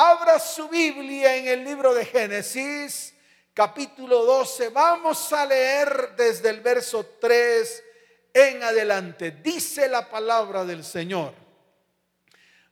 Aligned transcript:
Abra 0.00 0.38
su 0.38 0.68
Biblia 0.68 1.34
en 1.34 1.48
el 1.48 1.64
libro 1.64 1.92
de 1.92 2.04
Génesis, 2.04 3.12
capítulo 3.52 4.24
12. 4.24 4.68
Vamos 4.68 5.32
a 5.32 5.44
leer 5.44 6.14
desde 6.16 6.50
el 6.50 6.60
verso 6.60 7.04
3 7.20 7.84
en 8.32 8.62
adelante. 8.62 9.32
Dice 9.42 9.88
la 9.88 10.08
palabra 10.08 10.64
del 10.64 10.84
Señor. 10.84 11.34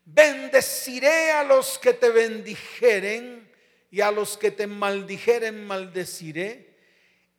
Bendeciré 0.04 1.32
a 1.32 1.42
los 1.42 1.78
que 1.78 1.94
te 1.94 2.10
bendijeren 2.10 3.53
y 3.90 4.03
a 4.03 4.13
los 4.13 4.37
que 4.37 4.53
te 4.53 4.69
maldijeren 4.69 5.67
maldeciré. 5.67 6.77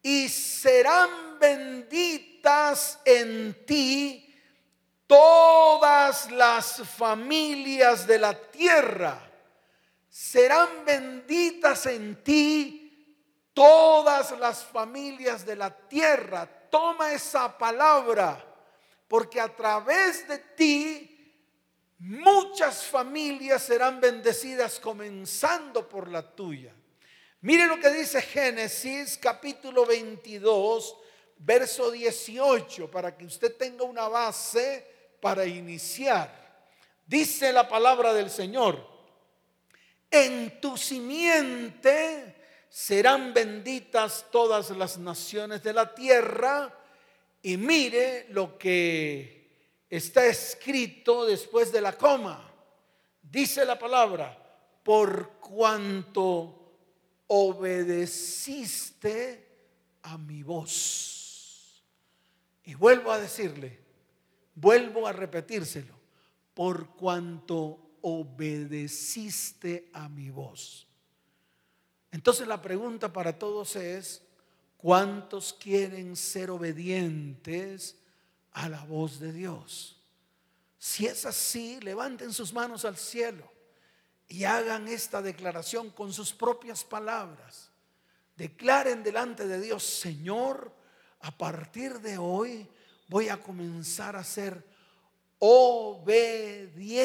Y 0.04 0.28
serán 0.28 1.40
benditas 1.40 3.00
en 3.06 3.66
ti 3.66 4.36
todas 5.08 6.30
las 6.30 6.82
familias 6.98 8.06
de 8.06 8.20
la 8.20 8.34
tierra 8.34 9.27
serán 10.18 10.84
benditas 10.84 11.86
en 11.86 12.24
ti 12.24 13.22
todas 13.54 14.32
las 14.40 14.64
familias 14.64 15.46
de 15.46 15.56
la 15.56 15.70
tierra. 15.70 16.50
Toma 16.72 17.14
esa 17.14 17.56
palabra, 17.56 18.44
porque 19.08 19.40
a 19.40 19.56
través 19.56 20.28
de 20.28 20.40
ti 20.40 21.36
muchas 22.00 22.84
familias 22.86 23.62
serán 23.62 24.02
bendecidas, 24.02 24.80
comenzando 24.80 25.88
por 25.88 26.08
la 26.08 26.24
tuya. 26.24 26.74
Mire 27.42 27.68
lo 27.68 27.80
que 27.80 27.92
dice 27.92 28.20
Génesis 28.20 29.20
capítulo 29.20 29.86
22, 29.86 30.96
verso 31.38 31.92
18, 31.92 32.90
para 32.90 33.16
que 33.16 33.26
usted 33.26 33.56
tenga 33.56 33.84
una 33.84 34.08
base 34.08 35.16
para 35.22 35.46
iniciar. 35.46 36.66
Dice 37.06 37.54
la 37.54 37.70
palabra 37.70 38.16
del 38.16 38.32
Señor 38.32 38.97
en 40.10 40.60
tu 40.62 40.78
simiente 40.78 42.36
serán 42.70 43.34
benditas 43.34 44.26
todas 44.32 44.70
las 44.72 44.98
naciones 44.98 45.64
de 45.64 45.74
la 45.74 45.94
tierra. 45.94 46.74
Y 47.42 47.58
mire 47.58 48.28
lo 48.30 48.58
que 48.58 49.38
está 49.90 50.26
escrito 50.26 51.26
después 51.26 51.72
de 51.72 51.82
la 51.82 51.94
coma. 51.94 52.52
Dice 53.22 53.66
la 53.66 53.78
palabra, 53.80 54.38
por 54.84 55.40
cuanto 55.40 56.58
obedeciste 57.28 58.78
a 60.04 60.18
mi 60.18 60.44
voz. 60.44 61.84
Y 62.64 62.76
vuelvo 62.76 63.12
a 63.12 63.20
decirle, 63.20 63.80
vuelvo 64.56 65.08
a 65.08 65.14
repetírselo, 65.14 65.94
por 66.54 66.96
cuanto 66.96 67.87
obedeciste 68.08 69.90
a 69.92 70.08
mi 70.08 70.30
voz. 70.30 70.88
Entonces 72.10 72.48
la 72.48 72.62
pregunta 72.62 73.12
para 73.12 73.38
todos 73.38 73.76
es, 73.76 74.22
¿cuántos 74.78 75.52
quieren 75.52 76.16
ser 76.16 76.50
obedientes 76.50 77.98
a 78.54 78.70
la 78.70 78.86
voz 78.86 79.20
de 79.20 79.34
Dios? 79.34 80.02
Si 80.80 81.06
es 81.06 81.26
así, 81.26 81.82
levanten 81.82 82.32
sus 82.32 82.54
manos 82.54 82.86
al 82.86 82.96
cielo 82.96 83.52
y 84.30 84.46
hagan 84.46 84.88
esta 84.88 85.22
declaración 85.22 85.90
con 85.90 86.14
sus 86.14 86.32
propias 86.32 86.86
palabras. 86.86 87.72
Declaren 88.38 89.04
delante 89.04 89.48
de 89.48 89.60
Dios, 89.60 89.84
Señor, 89.84 90.72
a 91.20 91.38
partir 91.38 92.00
de 92.00 92.18
hoy 92.18 92.66
voy 93.10 93.28
a 93.28 93.42
comenzar 93.42 94.16
a 94.16 94.24
ser 94.24 94.64
obediente 95.40 97.00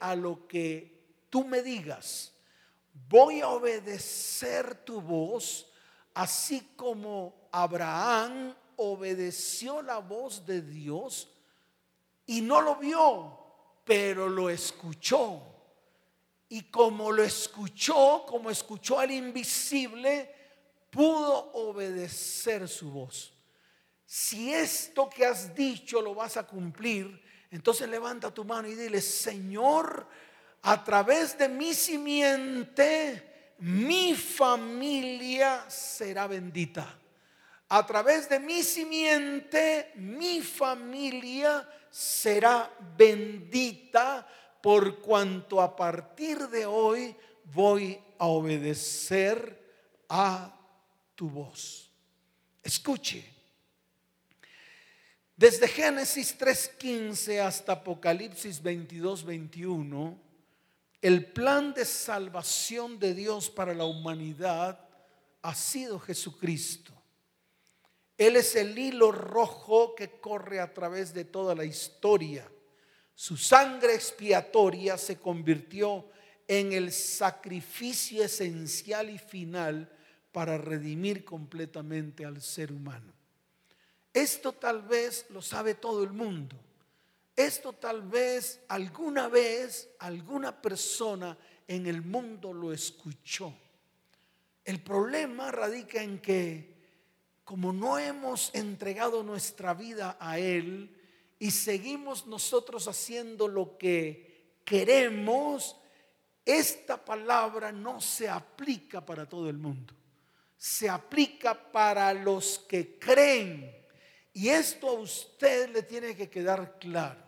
a 0.00 0.14
lo 0.14 0.46
que 0.46 0.94
tú 1.30 1.44
me 1.44 1.62
digas. 1.62 2.32
Voy 3.08 3.40
a 3.40 3.48
obedecer 3.48 4.74
tu 4.84 5.00
voz, 5.00 5.70
así 6.14 6.72
como 6.76 7.48
Abraham 7.50 8.54
obedeció 8.76 9.82
la 9.82 9.98
voz 9.98 10.44
de 10.46 10.62
Dios 10.62 11.28
y 12.26 12.40
no 12.40 12.60
lo 12.60 12.76
vio, 12.76 13.38
pero 13.84 14.28
lo 14.28 14.50
escuchó. 14.50 15.42
Y 16.48 16.62
como 16.64 17.12
lo 17.12 17.22
escuchó, 17.22 18.24
como 18.26 18.50
escuchó 18.50 18.98
al 18.98 19.10
invisible, 19.10 20.34
pudo 20.90 21.52
obedecer 21.52 22.68
su 22.68 22.90
voz 22.90 23.33
si 24.14 24.54
esto 24.54 25.10
que 25.10 25.26
has 25.26 25.52
dicho 25.56 26.00
lo 26.00 26.14
vas 26.14 26.36
a 26.36 26.46
cumplir, 26.46 27.20
entonces 27.50 27.88
levanta 27.88 28.32
tu 28.32 28.44
mano 28.44 28.68
y 28.68 28.76
dile, 28.76 29.00
Señor, 29.00 30.06
a 30.62 30.84
través 30.84 31.36
de 31.36 31.48
mi 31.48 31.74
simiente, 31.74 33.54
mi 33.58 34.14
familia 34.14 35.68
será 35.68 36.28
bendita. 36.28 36.96
A 37.70 37.84
través 37.84 38.28
de 38.28 38.38
mi 38.38 38.62
simiente, 38.62 39.90
mi 39.96 40.42
familia 40.42 41.68
será 41.90 42.70
bendita 42.96 44.24
por 44.62 45.00
cuanto 45.00 45.60
a 45.60 45.74
partir 45.74 46.38
de 46.50 46.66
hoy 46.66 47.16
voy 47.52 48.00
a 48.16 48.26
obedecer 48.26 49.60
a 50.08 50.56
tu 51.16 51.28
voz. 51.28 51.90
Escuche. 52.62 53.33
Desde 55.36 55.66
Génesis 55.66 56.38
3.15 56.38 57.40
hasta 57.40 57.72
Apocalipsis 57.72 58.62
22.21, 58.62 60.16
el 61.02 61.26
plan 61.32 61.74
de 61.74 61.84
salvación 61.84 63.00
de 63.00 63.14
Dios 63.14 63.50
para 63.50 63.74
la 63.74 63.84
humanidad 63.84 64.78
ha 65.42 65.54
sido 65.56 65.98
Jesucristo. 65.98 66.92
Él 68.16 68.36
es 68.36 68.54
el 68.54 68.78
hilo 68.78 69.10
rojo 69.10 69.96
que 69.96 70.20
corre 70.20 70.60
a 70.60 70.72
través 70.72 71.12
de 71.12 71.24
toda 71.24 71.56
la 71.56 71.64
historia. 71.64 72.48
Su 73.12 73.36
sangre 73.36 73.94
expiatoria 73.94 74.96
se 74.96 75.18
convirtió 75.18 76.08
en 76.46 76.72
el 76.72 76.92
sacrificio 76.92 78.22
esencial 78.22 79.10
y 79.10 79.18
final 79.18 79.90
para 80.30 80.58
redimir 80.58 81.24
completamente 81.24 82.24
al 82.24 82.40
ser 82.40 82.70
humano. 82.70 83.23
Esto 84.14 84.52
tal 84.52 84.82
vez 84.82 85.26
lo 85.30 85.42
sabe 85.42 85.74
todo 85.74 86.04
el 86.04 86.12
mundo. 86.12 86.56
Esto 87.34 87.72
tal 87.72 88.02
vez 88.02 88.60
alguna 88.68 89.28
vez 89.28 89.90
alguna 89.98 90.62
persona 90.62 91.36
en 91.66 91.86
el 91.88 92.00
mundo 92.00 92.52
lo 92.52 92.72
escuchó. 92.72 93.52
El 94.64 94.80
problema 94.80 95.50
radica 95.50 96.00
en 96.00 96.20
que 96.20 96.74
como 97.42 97.72
no 97.72 97.98
hemos 97.98 98.54
entregado 98.54 99.24
nuestra 99.24 99.74
vida 99.74 100.16
a 100.20 100.38
Él 100.38 100.96
y 101.40 101.50
seguimos 101.50 102.26
nosotros 102.28 102.86
haciendo 102.86 103.48
lo 103.48 103.76
que 103.76 104.60
queremos, 104.64 105.76
esta 106.44 107.04
palabra 107.04 107.72
no 107.72 108.00
se 108.00 108.28
aplica 108.28 109.04
para 109.04 109.28
todo 109.28 109.50
el 109.50 109.58
mundo. 109.58 109.92
Se 110.56 110.88
aplica 110.88 111.72
para 111.72 112.14
los 112.14 112.60
que 112.60 112.96
creen 112.98 113.83
y 114.34 114.48
esto 114.48 114.88
a 114.88 114.92
usted 114.94 115.70
le 115.70 115.84
tiene 115.84 116.16
que 116.16 116.28
quedar 116.28 116.76
claro. 116.80 117.22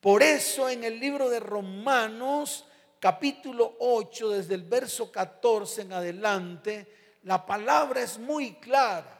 Por 0.00 0.22
eso 0.22 0.68
en 0.68 0.82
el 0.82 0.98
libro 0.98 1.28
de 1.28 1.38
Romanos, 1.38 2.64
capítulo 2.98 3.76
8, 3.78 4.30
desde 4.30 4.54
el 4.54 4.62
verso 4.62 5.12
14 5.12 5.82
en 5.82 5.92
adelante, 5.92 7.18
la 7.24 7.44
palabra 7.44 8.02
es 8.02 8.18
muy 8.18 8.54
clara. 8.54 9.18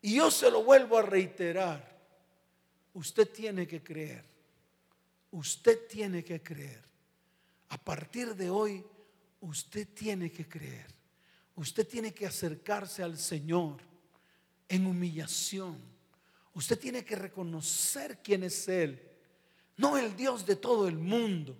Y 0.00 0.16
yo 0.16 0.30
se 0.30 0.50
lo 0.50 0.64
vuelvo 0.64 0.96
a 0.96 1.02
reiterar. 1.02 1.94
Usted 2.94 3.28
tiene 3.28 3.66
que 3.68 3.82
creer. 3.82 4.24
Usted 5.30 5.86
tiene 5.86 6.24
que 6.24 6.42
creer. 6.42 6.82
A 7.68 7.76
partir 7.76 8.34
de 8.34 8.48
hoy, 8.48 8.82
usted 9.42 9.88
tiene 9.92 10.32
que 10.32 10.48
creer. 10.48 10.86
Usted 11.54 11.86
tiene 11.86 12.14
que 12.14 12.26
acercarse 12.26 13.02
al 13.02 13.18
Señor 13.18 13.76
en 14.68 14.86
humillación 14.86 15.93
Usted 16.54 16.78
tiene 16.78 17.04
que 17.04 17.16
reconocer 17.16 18.18
quién 18.22 18.44
es 18.44 18.68
Él. 18.68 19.10
No 19.76 19.98
el 19.98 20.14
Dios 20.16 20.46
de 20.46 20.56
todo 20.56 20.86
el 20.86 20.96
mundo. 20.96 21.56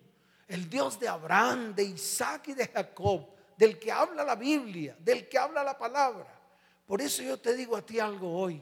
El 0.47 0.71
Dios 0.71 0.99
de 1.01 1.09
Abraham, 1.09 1.75
de 1.75 1.83
Isaac 1.83 2.49
y 2.49 2.55
de 2.55 2.69
Jacob. 2.69 3.27
Del 3.57 3.79
que 3.79 3.91
habla 3.91 4.25
la 4.25 4.37
Biblia, 4.37 4.97
del 5.01 5.29
que 5.29 5.39
habla 5.39 5.65
la 5.65 5.77
palabra. 5.77 6.41
Por 6.87 7.01
eso 7.01 7.23
yo 7.23 7.39
te 7.39 7.55
digo 7.55 7.77
a 7.77 7.85
ti 7.85 7.99
algo 7.99 8.37
hoy. 8.37 8.61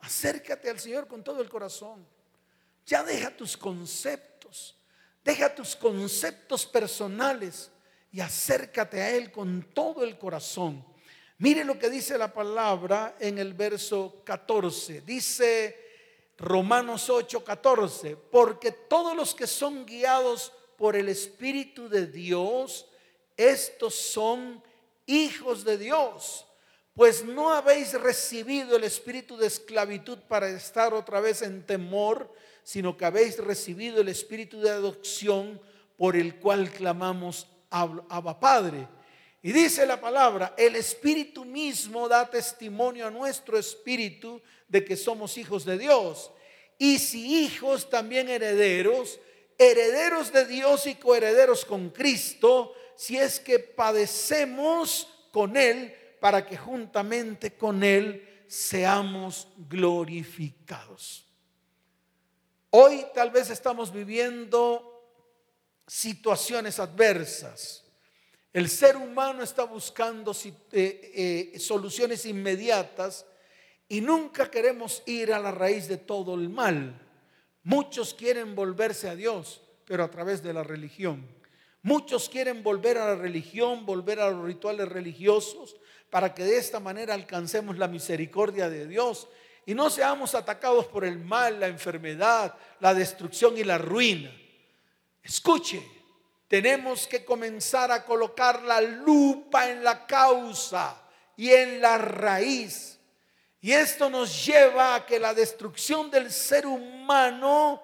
Acércate 0.00 0.68
al 0.70 0.78
Señor 0.78 1.06
con 1.06 1.22
todo 1.22 1.40
el 1.40 1.48
corazón. 1.48 2.06
Ya 2.86 3.02
deja 3.02 3.36
tus 3.36 3.56
conceptos. 3.56 4.76
Deja 5.24 5.54
tus 5.54 5.76
conceptos 5.76 6.66
personales 6.66 7.70
y 8.10 8.20
acércate 8.20 9.00
a 9.00 9.10
Él 9.10 9.30
con 9.30 9.62
todo 9.72 10.04
el 10.04 10.18
corazón. 10.18 10.84
Mire 11.42 11.64
lo 11.64 11.76
que 11.76 11.90
dice 11.90 12.16
la 12.16 12.32
palabra 12.32 13.16
en 13.18 13.36
el 13.36 13.52
verso 13.52 14.22
14. 14.22 15.00
Dice 15.00 15.76
Romanos 16.38 17.10
8, 17.10 17.42
14, 17.42 18.16
porque 18.30 18.70
todos 18.70 19.16
los 19.16 19.34
que 19.34 19.48
son 19.48 19.84
guiados 19.84 20.52
por 20.78 20.94
el 20.94 21.08
Espíritu 21.08 21.88
de 21.88 22.06
Dios, 22.06 22.86
estos 23.36 23.92
son 23.92 24.62
hijos 25.06 25.64
de 25.64 25.78
Dios. 25.78 26.46
Pues 26.94 27.24
no 27.24 27.52
habéis 27.52 27.92
recibido 28.00 28.76
el 28.76 28.84
espíritu 28.84 29.36
de 29.36 29.48
esclavitud 29.48 30.18
para 30.28 30.48
estar 30.48 30.94
otra 30.94 31.18
vez 31.18 31.42
en 31.42 31.66
temor, 31.66 32.32
sino 32.62 32.96
que 32.96 33.04
habéis 33.04 33.38
recibido 33.38 34.00
el 34.00 34.06
espíritu 34.06 34.60
de 34.60 34.70
adopción 34.70 35.60
por 35.96 36.14
el 36.14 36.36
cual 36.36 36.70
clamamos 36.70 37.48
Abba 37.68 38.38
Padre. 38.38 38.86
Y 39.42 39.50
dice 39.50 39.84
la 39.86 40.00
palabra, 40.00 40.54
el 40.56 40.76
Espíritu 40.76 41.44
mismo 41.44 42.08
da 42.08 42.30
testimonio 42.30 43.08
a 43.08 43.10
nuestro 43.10 43.58
espíritu 43.58 44.40
de 44.68 44.84
que 44.84 44.96
somos 44.96 45.36
hijos 45.36 45.64
de 45.64 45.78
Dios. 45.78 46.30
Y 46.78 47.00
si 47.00 47.44
hijos, 47.44 47.90
también 47.90 48.28
herederos, 48.28 49.18
herederos 49.58 50.32
de 50.32 50.46
Dios 50.46 50.86
y 50.86 50.94
coherederos 50.94 51.64
con 51.64 51.90
Cristo, 51.90 52.72
si 52.94 53.18
es 53.18 53.40
que 53.40 53.58
padecemos 53.58 55.08
con 55.32 55.56
Él, 55.56 55.92
para 56.20 56.46
que 56.46 56.56
juntamente 56.56 57.54
con 57.56 57.82
Él 57.82 58.44
seamos 58.46 59.48
glorificados. 59.68 61.26
Hoy 62.70 63.04
tal 63.12 63.32
vez 63.32 63.50
estamos 63.50 63.92
viviendo 63.92 65.04
situaciones 65.84 66.78
adversas 66.78 67.81
el 68.52 68.68
ser 68.68 68.96
humano 68.96 69.42
está 69.42 69.64
buscando 69.64 70.32
eh, 70.44 71.52
eh, 71.54 71.58
soluciones 71.58 72.26
inmediatas 72.26 73.24
y 73.88 74.00
nunca 74.00 74.50
queremos 74.50 75.02
ir 75.06 75.32
a 75.32 75.38
la 75.38 75.52
raíz 75.52 75.88
de 75.88 75.96
todo 75.96 76.34
el 76.34 76.50
mal. 76.50 77.00
Muchos 77.62 78.12
quieren 78.12 78.54
volverse 78.54 79.08
a 79.08 79.14
Dios, 79.14 79.62
pero 79.86 80.04
a 80.04 80.10
través 80.10 80.42
de 80.42 80.52
la 80.52 80.62
religión. 80.62 81.26
Muchos 81.82 82.28
quieren 82.28 82.62
volver 82.62 82.98
a 82.98 83.06
la 83.06 83.14
religión, 83.16 83.86
volver 83.86 84.20
a 84.20 84.30
los 84.30 84.44
rituales 84.44 84.88
religiosos, 84.88 85.76
para 86.10 86.34
que 86.34 86.44
de 86.44 86.58
esta 86.58 86.78
manera 86.78 87.14
alcancemos 87.14 87.78
la 87.78 87.88
misericordia 87.88 88.68
de 88.68 88.86
Dios 88.86 89.28
y 89.64 89.74
no 89.74 89.88
seamos 89.88 90.34
atacados 90.34 90.86
por 90.86 91.04
el 91.04 91.18
mal, 91.18 91.58
la 91.58 91.68
enfermedad, 91.68 92.54
la 92.80 92.92
destrucción 92.92 93.56
y 93.56 93.64
la 93.64 93.78
ruina. 93.78 94.30
Escuche, 95.22 95.82
tenemos 96.52 97.06
que 97.06 97.24
comenzar 97.24 97.90
a 97.90 98.04
colocar 98.04 98.62
la 98.62 98.78
lupa 98.78 99.70
en 99.70 99.82
la 99.82 100.06
causa 100.06 101.02
y 101.34 101.50
en 101.50 101.80
la 101.80 101.96
raíz. 101.96 102.98
Y 103.62 103.72
esto 103.72 104.10
nos 104.10 104.44
lleva 104.44 104.96
a 104.96 105.06
que 105.06 105.18
la 105.18 105.32
destrucción 105.32 106.10
del 106.10 106.30
ser 106.30 106.66
humano 106.66 107.80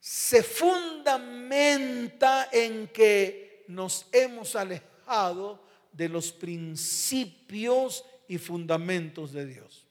se 0.00 0.42
fundamenta 0.42 2.48
en 2.50 2.88
que 2.88 3.64
nos 3.68 4.06
hemos 4.10 4.56
alejado 4.56 5.62
de 5.92 6.08
los 6.08 6.32
principios 6.32 8.04
y 8.26 8.38
fundamentos 8.38 9.32
de 9.32 9.46
Dios. 9.46 9.86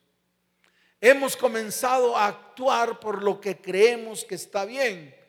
Hemos 1.00 1.34
comenzado 1.34 2.14
a 2.14 2.26
actuar 2.26 3.00
por 3.00 3.22
lo 3.22 3.40
que 3.40 3.56
creemos 3.56 4.22
que 4.22 4.34
está 4.34 4.66
bien 4.66 5.21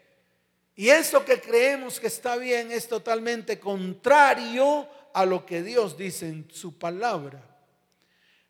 y 0.76 0.90
eso 0.90 1.24
que 1.24 1.40
creemos 1.40 2.00
que 2.00 2.08
está 2.08 2.36
bien 2.36 2.72
es 2.72 2.88
totalmente 2.88 3.60
contrario 3.60 4.88
a 5.14 5.26
lo 5.26 5.46
que 5.46 5.62
Dios 5.62 5.98
dice 5.98 6.28
en 6.28 6.48
su 6.52 6.78
palabra. 6.78 7.42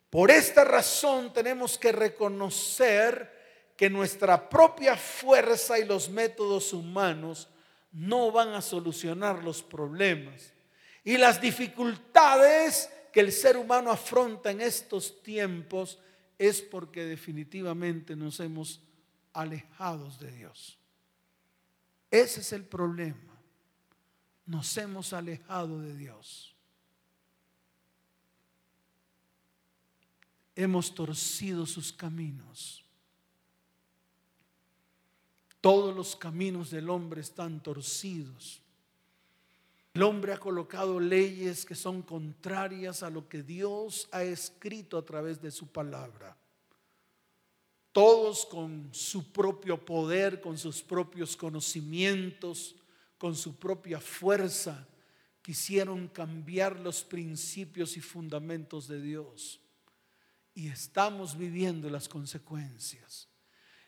Por 0.10 0.32
esta 0.32 0.64
razón 0.64 1.34
tenemos 1.34 1.78
que 1.78 1.92
reconocer 1.92 3.74
que 3.76 3.90
nuestra 3.90 4.48
propia 4.48 4.96
fuerza 4.96 5.78
y 5.80 5.86
los 5.86 6.10
métodos 6.10 6.72
humanos 6.72 7.50
no 7.92 8.32
van 8.32 8.50
a 8.50 8.62
solucionar 8.62 9.44
los 9.44 9.62
problemas. 9.62 10.54
Y 11.04 11.18
las 11.18 11.42
dificultades 11.42 12.90
que 13.12 13.20
el 13.20 13.32
ser 13.32 13.58
humano 13.58 13.92
afronta 13.92 14.52
en 14.52 14.62
estos 14.62 15.22
tiempos 15.22 16.00
es 16.38 16.62
porque 16.62 17.06
definitivamente 17.06 18.16
nos 18.16 18.40
hemos 18.40 18.82
alejado 19.34 20.10
de 20.20 20.32
Dios. 20.32 20.80
Ese 22.14 22.42
es 22.42 22.54
el 22.54 22.64
problema. 22.64 23.34
Nos 24.46 24.78
hemos 24.78 25.14
alejado 25.14 25.82
de 25.82 25.96
Dios. 25.96 26.56
Hemos 30.56 30.94
torcido 30.94 31.66
sus 31.66 31.92
caminos. 31.92 32.86
Todos 35.60 35.96
los 35.96 36.16
caminos 36.16 36.70
del 36.70 36.92
hombre 36.92 37.20
están 37.20 37.64
torcidos. 37.64 38.62
El 39.96 40.04
hombre 40.04 40.34
ha 40.34 40.38
colocado 40.38 41.00
leyes 41.00 41.66
que 41.66 41.74
son 41.74 42.04
contrarias 42.04 43.02
a 43.02 43.10
lo 43.10 43.28
que 43.28 43.42
Dios 43.42 44.08
ha 44.12 44.22
escrito 44.22 45.00
a 45.00 45.04
través 45.04 45.42
de 45.42 45.50
su 45.50 45.66
palabra 45.66 46.38
todos 47.94 48.46
con 48.46 48.90
su 48.92 49.32
propio 49.32 49.78
poder, 49.78 50.42
con 50.42 50.58
sus 50.58 50.82
propios 50.82 51.38
conocimientos, 51.38 52.76
con 53.18 53.36
su 53.36 53.56
propia 53.56 54.02
fuerza, 54.02 54.86
quisieron 55.42 56.08
cambiar 56.08 56.80
los 56.80 57.04
principios 57.04 57.96
y 57.96 58.02
fundamentos 58.02 58.88
de 58.88 59.00
Dios. 59.00 59.62
Y 60.56 60.68
estamos 60.68 61.38
viviendo 61.38 61.90
las 61.90 62.10
consecuencias. 62.10 63.30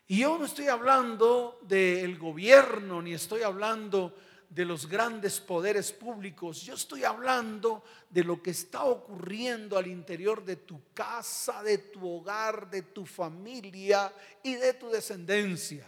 Y 0.08 0.20
yo 0.20 0.38
no 0.38 0.46
estoy 0.46 0.68
hablando 0.68 1.60
del 1.64 2.18
gobierno, 2.20 3.02
ni 3.02 3.14
estoy 3.14 3.42
hablando 3.42 4.16
de 4.56 4.64
los 4.64 4.88
grandes 4.88 5.42
poderes 5.42 5.92
públicos. 5.92 6.62
Yo 6.62 6.76
estoy 6.76 7.04
hablando 7.04 7.84
de 8.10 8.24
lo 8.24 8.42
que 8.42 8.52
está 8.52 8.86
ocurriendo 8.86 9.78
al 9.78 9.88
interior 9.88 10.46
de 10.46 10.56
tu 10.56 10.82
casa, 10.94 11.62
de 11.62 11.78
tu 11.78 12.10
hogar, 12.10 12.70
de 12.70 12.84
tu 12.84 13.06
familia 13.06 14.14
y 14.42 14.56
de 14.56 14.74
tu 14.76 14.90
descendencia. 14.90 15.86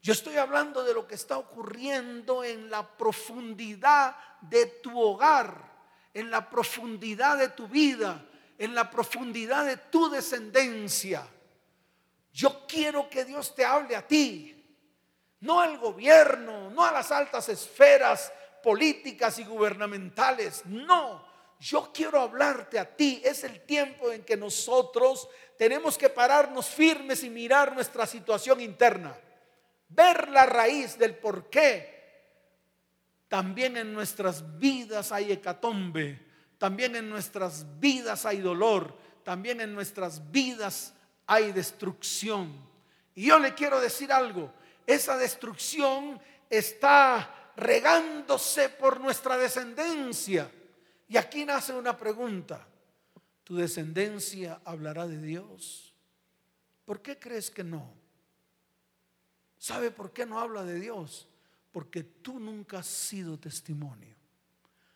Yo 0.00 0.12
estoy 0.12 0.36
hablando 0.36 0.84
de 0.84 0.94
lo 0.94 1.08
que 1.08 1.16
está 1.16 1.36
ocurriendo 1.36 2.44
en 2.44 2.70
la 2.70 2.88
profundidad 2.96 4.14
de 4.40 4.66
tu 4.66 4.96
hogar, 4.96 5.72
en 6.14 6.30
la 6.30 6.48
profundidad 6.48 7.36
de 7.36 7.48
tu 7.48 7.66
vida, 7.66 8.24
en 8.56 8.72
la 8.72 8.88
profundidad 8.88 9.66
de 9.66 9.78
tu 9.78 10.08
descendencia. 10.08 11.26
Yo 12.32 12.68
quiero 12.68 13.10
que 13.10 13.24
Dios 13.24 13.52
te 13.52 13.64
hable 13.64 13.96
a 13.96 14.06
ti 14.06 14.55
no 15.46 15.60
al 15.60 15.78
gobierno, 15.78 16.70
no 16.70 16.84
a 16.84 16.90
las 16.90 17.12
altas 17.12 17.48
esferas 17.48 18.32
políticas 18.62 19.38
y 19.38 19.44
gubernamentales, 19.44 20.66
no. 20.66 21.24
Yo 21.60 21.90
quiero 21.94 22.20
hablarte 22.20 22.78
a 22.78 22.96
ti. 22.96 23.22
Es 23.24 23.44
el 23.44 23.60
tiempo 23.64 24.10
en 24.10 24.24
que 24.24 24.36
nosotros 24.36 25.28
tenemos 25.56 25.96
que 25.96 26.10
pararnos 26.10 26.66
firmes 26.66 27.22
y 27.22 27.30
mirar 27.30 27.72
nuestra 27.72 28.06
situación 28.06 28.60
interna. 28.60 29.16
Ver 29.88 30.28
la 30.28 30.44
raíz 30.46 30.98
del 30.98 31.14
por 31.14 31.48
qué. 31.48 31.94
También 33.28 33.76
en 33.76 33.94
nuestras 33.94 34.58
vidas 34.58 35.12
hay 35.12 35.32
hecatombe. 35.32 36.26
También 36.58 36.96
en 36.96 37.08
nuestras 37.08 37.64
vidas 37.78 38.26
hay 38.26 38.38
dolor. 38.38 38.98
También 39.22 39.60
en 39.60 39.74
nuestras 39.74 40.30
vidas 40.30 40.92
hay 41.26 41.52
destrucción. 41.52 42.52
Y 43.14 43.28
yo 43.28 43.38
le 43.38 43.54
quiero 43.54 43.80
decir 43.80 44.12
algo 44.12 44.52
esa 44.86 45.16
destrucción 45.16 46.20
está 46.48 47.52
regándose 47.56 48.68
por 48.68 49.00
nuestra 49.00 49.36
descendencia. 49.36 50.50
Y 51.08 51.16
aquí 51.16 51.44
nace 51.44 51.72
una 51.72 51.96
pregunta. 51.96 52.66
¿Tu 53.44 53.56
descendencia 53.56 54.60
hablará 54.64 55.06
de 55.06 55.20
Dios? 55.20 55.92
¿Por 56.84 57.00
qué 57.02 57.18
crees 57.18 57.50
que 57.50 57.64
no? 57.64 57.92
¿Sabe 59.58 59.90
por 59.90 60.12
qué 60.12 60.26
no 60.26 60.38
habla 60.38 60.64
de 60.64 60.78
Dios? 60.78 61.28
Porque 61.72 62.02
tú 62.02 62.38
nunca 62.38 62.78
has 62.78 62.86
sido 62.86 63.38
testimonio. 63.38 64.14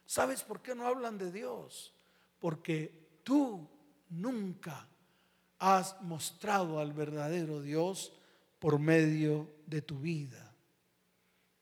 ¿Sabes 0.06 0.42
por 0.42 0.60
qué 0.60 0.74
no 0.74 0.86
hablan 0.86 1.18
de 1.18 1.30
Dios? 1.30 1.94
Porque 2.38 2.92
tú 3.22 3.68
nunca 4.08 4.88
has 5.58 6.00
mostrado 6.02 6.80
al 6.80 6.92
verdadero 6.92 7.60
Dios 7.60 8.12
por 8.58 8.78
medio 8.78 9.48
de 9.70 9.80
tu 9.80 10.00
vida. 10.00 10.54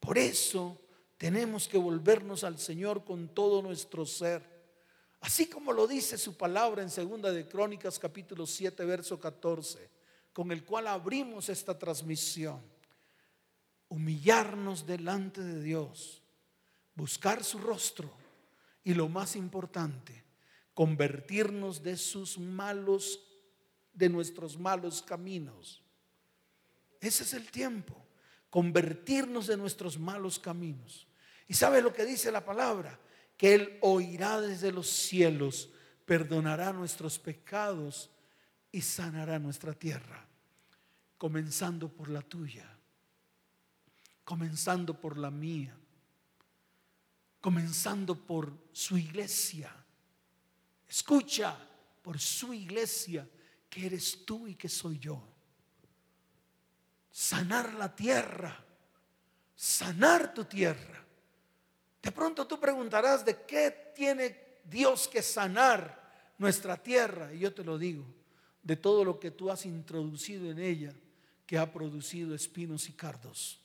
Por 0.01 0.17
eso 0.17 0.81
tenemos 1.19 1.69
que 1.69 1.77
volvernos 1.77 2.43
al 2.43 2.59
Señor 2.59 3.05
con 3.05 3.29
todo 3.29 3.61
nuestro 3.61 4.07
ser. 4.07 4.43
Así 5.21 5.47
como 5.47 5.73
lo 5.73 5.87
dice 5.87 6.17
su 6.17 6.37
palabra 6.37 6.83
en 6.83 6.91
Segunda 6.91 7.31
de 7.31 7.47
Crónicas 7.47 7.99
capítulo 7.99 8.47
7 8.47 8.85
verso 8.85 9.21
14, 9.21 9.91
con 10.33 10.51
el 10.51 10.65
cual 10.65 10.87
abrimos 10.87 11.49
esta 11.49 11.79
transmisión. 11.79 12.61
Humillarnos 13.89 14.87
delante 14.87 15.43
de 15.43 15.63
Dios, 15.63 16.23
buscar 16.95 17.43
su 17.43 17.59
rostro 17.59 18.11
y 18.85 18.95
lo 18.95 19.09
más 19.09 19.35
importante, 19.35 20.25
convertirnos 20.75 21.83
de 21.83 21.97
sus 21.97 22.39
malos 22.39 23.25
de 23.93 24.09
nuestros 24.09 24.59
malos 24.59 25.03
caminos 25.03 25.83
ese 27.01 27.25
es 27.25 27.35
el 27.35 27.51
tiempo. 27.51 28.05
convertirnos 28.51 29.47
de 29.47 29.59
nuestros 29.59 29.99
malos 29.99 30.39
caminos. 30.39 31.07
¿Y 31.47 31.53
sabe 31.53 31.83
lo 31.83 31.93
que 31.93 32.07
dice 32.07 32.33
la 32.33 32.47
palabra? 32.47 32.99
Que 33.37 33.55
Él 33.55 33.79
oirá 33.83 34.41
desde 34.41 34.73
los 34.73 34.89
cielos, 34.89 35.69
perdonará 36.07 36.73
nuestros 36.73 37.19
pecados 37.19 38.11
y 38.73 38.81
sanará 38.81 39.39
nuestra 39.39 39.75
tierra, 39.75 40.27
comenzando 41.19 41.91
por 41.91 42.09
la 42.09 42.23
tuya, 42.23 42.67
comenzando 44.25 44.99
por 44.99 45.19
la 45.19 45.31
mía, 45.31 45.77
comenzando 47.43 48.15
por 48.15 48.51
su 48.73 48.97
iglesia. 48.97 49.71
Escucha, 50.89 51.55
por 52.01 52.19
su 52.19 52.55
iglesia, 52.55 53.29
que 53.69 53.85
eres 53.85 54.25
tú 54.25 54.49
y 54.49 54.55
que 54.55 54.71
soy 54.71 54.99
yo 54.99 55.38
sanar 57.19 57.75
la 57.75 57.97
tierra, 57.97 58.65
sanar 59.57 60.33
tu 60.33 60.45
tierra. 60.45 61.05
De 62.01 62.13
pronto 62.13 62.47
tú 62.47 62.61
preguntarás 62.61 63.25
de 63.25 63.45
qué 63.45 63.93
tiene 63.93 64.61
Dios 64.63 65.09
que 65.09 65.21
sanar 65.21 66.01
nuestra 66.39 66.81
tierra. 66.81 67.35
Y 67.35 67.41
yo 67.41 67.53
te 67.53 67.65
lo 67.65 67.77
digo, 67.77 68.05
de 68.63 68.77
todo 68.77 69.05
lo 69.05 69.19
que 69.19 69.33
tú 69.33 69.51
has 69.51 69.67
introducido 69.67 70.49
en 70.49 70.61
ella, 70.61 70.95
que 71.45 71.59
ha 71.59 71.73
producido 71.73 72.37
espinos 72.37 72.89
y 72.89 72.93
cardos, 72.93 73.59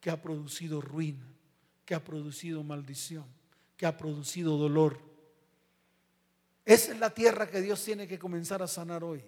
que 0.00 0.10
ha 0.10 0.20
producido 0.20 0.80
ruina, 0.80 1.24
que 1.84 1.94
ha 1.94 2.02
producido 2.02 2.64
maldición, 2.64 3.26
que 3.76 3.86
ha 3.86 3.96
producido 3.96 4.56
dolor. 4.56 4.98
Esa 6.64 6.90
es 6.90 6.98
la 6.98 7.10
tierra 7.10 7.48
que 7.48 7.60
Dios 7.60 7.80
tiene 7.84 8.08
que 8.08 8.18
comenzar 8.18 8.60
a 8.60 8.66
sanar 8.66 9.04
hoy. 9.04 9.22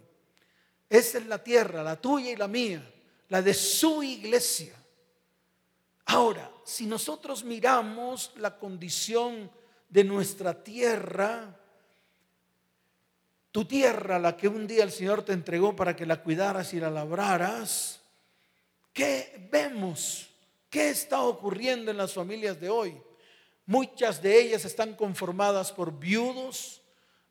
Esa 0.89 1.19
es 1.19 1.27
la 1.27 1.41
tierra, 1.41 1.85
la 1.85 2.01
tuya 2.01 2.33
y 2.33 2.37
la 2.37 2.49
mía 2.49 2.95
la 3.31 3.41
de 3.41 3.55
su 3.55 4.03
iglesia. 4.03 4.75
Ahora, 6.07 6.51
si 6.65 6.87
nosotros 6.87 7.45
miramos 7.45 8.33
la 8.37 8.59
condición 8.59 9.51
de 9.89 10.05
nuestra 10.05 10.63
tierra, 10.63 11.57
tu 13.53 13.65
tierra, 13.65 14.19
la 14.19 14.37
que 14.37 14.49
un 14.49 14.67
día 14.67 14.85
el 14.85 14.93
Señor 14.93 15.25
te 15.25 15.33
entregó 15.33 15.75
para 15.75 15.95
que 15.97 16.07
la 16.07 16.23
cuidaras 16.23 16.75
y 16.75 16.81
la 16.81 16.91
labraras, 16.91 18.01
¿qué 18.93 19.49
vemos? 19.51 20.29
¿Qué 20.69 20.91
está 20.91 21.23
ocurriendo 21.23 21.91
en 21.91 21.97
las 21.97 22.13
familias 22.13 22.61
de 22.61 22.69
hoy? 22.69 23.01
Muchas 23.67 24.21
de 24.21 24.41
ellas 24.41 24.65
están 24.65 24.95
conformadas 24.95 25.71
por 25.71 25.97
viudos, 25.97 26.83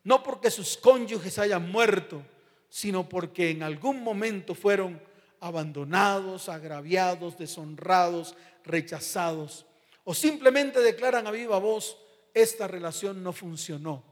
no 0.06 0.24
porque 0.24 0.50
sus 0.50 0.78
cónyuges 0.78 1.38
hayan 1.40 1.70
muerto, 1.70 2.22
sino 2.70 3.10
porque 3.10 3.50
en 3.50 3.64
algún 3.64 4.02
momento 4.02 4.56
fueron 4.56 5.09
abandonados, 5.40 6.50
agraviados, 6.50 7.38
deshonrados, 7.38 8.36
rechazados. 8.64 9.66
O 10.04 10.14
simplemente 10.14 10.80
declaran 10.80 11.28
a 11.28 11.32
viva 11.32 11.60
voz, 11.60 11.98
esta 12.34 12.68
relación 12.68 13.24
no 13.24 13.34
funcionó. 13.34 14.04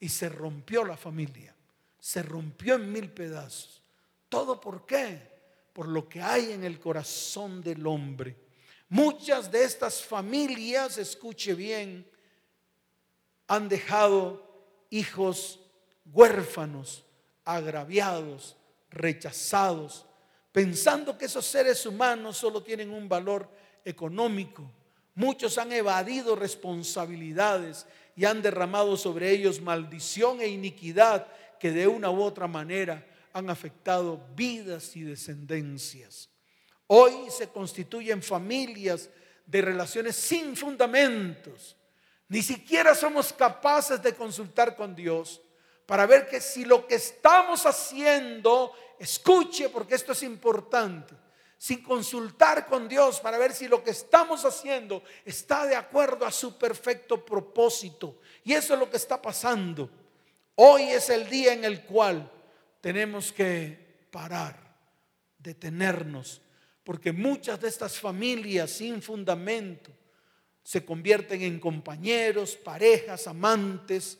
Y 0.00 0.08
se 0.08 0.28
rompió 0.28 0.84
la 0.84 0.96
familia. 0.96 1.54
Se 1.98 2.22
rompió 2.22 2.76
en 2.76 2.92
mil 2.92 3.10
pedazos. 3.10 3.82
¿Todo 4.28 4.60
por 4.60 4.86
qué? 4.86 5.20
Por 5.72 5.88
lo 5.88 6.08
que 6.08 6.22
hay 6.22 6.52
en 6.52 6.64
el 6.64 6.78
corazón 6.78 7.62
del 7.62 7.86
hombre. 7.86 8.36
Muchas 8.88 9.50
de 9.50 9.64
estas 9.64 10.02
familias, 10.02 10.96
escuche 10.98 11.54
bien, 11.54 12.08
han 13.46 13.68
dejado 13.68 14.48
hijos 14.90 15.60
huérfanos, 16.12 17.04
agraviados, 17.44 18.56
rechazados, 18.90 20.06
pensando 20.52 21.16
que 21.16 21.26
esos 21.26 21.46
seres 21.46 21.84
humanos 21.86 22.36
solo 22.36 22.62
tienen 22.62 22.90
un 22.90 23.08
valor 23.08 23.48
económico. 23.84 24.70
Muchos 25.14 25.58
han 25.58 25.72
evadido 25.72 26.36
responsabilidades 26.36 27.86
y 28.14 28.24
han 28.24 28.42
derramado 28.42 28.96
sobre 28.96 29.30
ellos 29.30 29.60
maldición 29.60 30.40
e 30.40 30.48
iniquidad 30.48 31.26
que 31.58 31.72
de 31.72 31.86
una 31.86 32.10
u 32.10 32.22
otra 32.22 32.46
manera 32.46 33.06
han 33.32 33.50
afectado 33.50 34.24
vidas 34.34 34.96
y 34.96 35.02
descendencias. 35.02 36.28
Hoy 36.86 37.30
se 37.30 37.48
constituyen 37.48 38.22
familias 38.22 39.10
de 39.44 39.62
relaciones 39.62 40.16
sin 40.16 40.56
fundamentos. 40.56 41.76
Ni 42.28 42.42
siquiera 42.42 42.94
somos 42.94 43.32
capaces 43.32 44.02
de 44.02 44.14
consultar 44.14 44.76
con 44.76 44.94
Dios 44.94 45.40
para 45.88 46.04
ver 46.04 46.28
que 46.28 46.38
si 46.42 46.66
lo 46.66 46.86
que 46.86 46.96
estamos 46.96 47.64
haciendo 47.64 48.74
escuche 48.98 49.70
porque 49.70 49.94
esto 49.94 50.12
es 50.12 50.22
importante, 50.22 51.14
sin 51.56 51.82
consultar 51.82 52.66
con 52.66 52.86
Dios 52.86 53.20
para 53.20 53.38
ver 53.38 53.54
si 53.54 53.68
lo 53.68 53.82
que 53.82 53.92
estamos 53.92 54.44
haciendo 54.44 55.02
está 55.24 55.64
de 55.64 55.76
acuerdo 55.76 56.26
a 56.26 56.30
su 56.30 56.58
perfecto 56.58 57.24
propósito. 57.24 58.20
Y 58.44 58.52
eso 58.52 58.74
es 58.74 58.80
lo 58.80 58.90
que 58.90 58.98
está 58.98 59.22
pasando. 59.22 59.88
Hoy 60.56 60.82
es 60.82 61.08
el 61.08 61.26
día 61.30 61.54
en 61.54 61.64
el 61.64 61.82
cual 61.84 62.30
tenemos 62.82 63.32
que 63.32 64.08
parar, 64.10 64.76
detenernos, 65.38 66.42
porque 66.84 67.12
muchas 67.12 67.62
de 67.62 67.68
estas 67.68 67.98
familias 67.98 68.72
sin 68.72 69.00
fundamento 69.00 69.90
se 70.62 70.84
convierten 70.84 71.40
en 71.40 71.58
compañeros, 71.58 72.56
parejas, 72.56 73.26
amantes, 73.26 74.18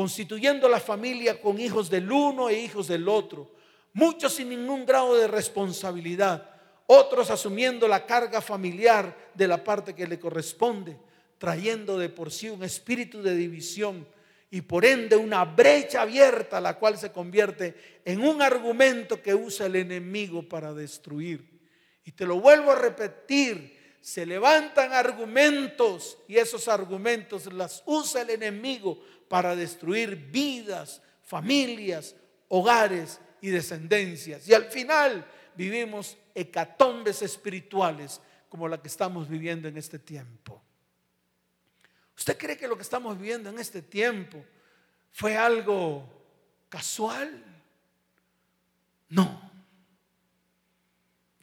constituyendo 0.00 0.66
la 0.66 0.80
familia 0.80 1.38
con 1.38 1.60
hijos 1.60 1.90
del 1.90 2.10
uno 2.10 2.48
e 2.48 2.58
hijos 2.58 2.88
del 2.88 3.06
otro 3.06 3.50
muchos 3.92 4.32
sin 4.32 4.48
ningún 4.48 4.86
grado 4.86 5.14
de 5.14 5.28
responsabilidad, 5.28 6.48
otros 6.86 7.28
asumiendo 7.28 7.86
la 7.86 8.06
carga 8.06 8.40
familiar 8.40 9.14
de 9.34 9.46
la 9.46 9.62
parte 9.62 9.94
que 9.94 10.06
le 10.06 10.18
corresponde, 10.18 10.96
trayendo 11.36 11.98
de 11.98 12.08
por 12.08 12.32
sí 12.32 12.48
un 12.48 12.64
espíritu 12.64 13.22
de 13.22 13.36
división 13.36 14.08
y 14.50 14.62
por 14.62 14.86
ende 14.86 15.16
una 15.16 15.44
brecha 15.44 16.00
abierta, 16.00 16.62
la 16.62 16.78
cual 16.78 16.96
se 16.96 17.12
convierte 17.12 18.00
en 18.02 18.22
un 18.22 18.40
argumento 18.40 19.20
que 19.20 19.34
usa 19.34 19.66
el 19.66 19.76
enemigo 19.76 20.48
para 20.48 20.72
destruir. 20.72 21.60
Y 22.06 22.12
te 22.12 22.24
lo 22.24 22.40
vuelvo 22.40 22.70
a 22.70 22.76
repetir, 22.76 23.98
se 24.00 24.24
levantan 24.24 24.94
argumentos 24.94 26.16
y 26.26 26.38
esos 26.38 26.68
argumentos 26.68 27.52
las 27.52 27.82
usa 27.84 28.22
el 28.22 28.30
enemigo 28.30 28.98
para 29.30 29.54
destruir 29.54 30.16
vidas, 30.16 31.00
familias, 31.22 32.16
hogares 32.48 33.20
y 33.40 33.50
descendencias. 33.50 34.48
Y 34.48 34.54
al 34.54 34.64
final 34.64 35.24
vivimos 35.54 36.18
hecatombes 36.34 37.22
espirituales 37.22 38.20
como 38.48 38.66
la 38.66 38.82
que 38.82 38.88
estamos 38.88 39.28
viviendo 39.28 39.68
en 39.68 39.76
este 39.76 40.00
tiempo. 40.00 40.60
¿Usted 42.18 42.36
cree 42.36 42.58
que 42.58 42.66
lo 42.66 42.74
que 42.74 42.82
estamos 42.82 43.16
viviendo 43.16 43.50
en 43.50 43.60
este 43.60 43.82
tiempo 43.82 44.44
fue 45.12 45.36
algo 45.36 46.12
casual? 46.68 47.62
No. 49.10 49.48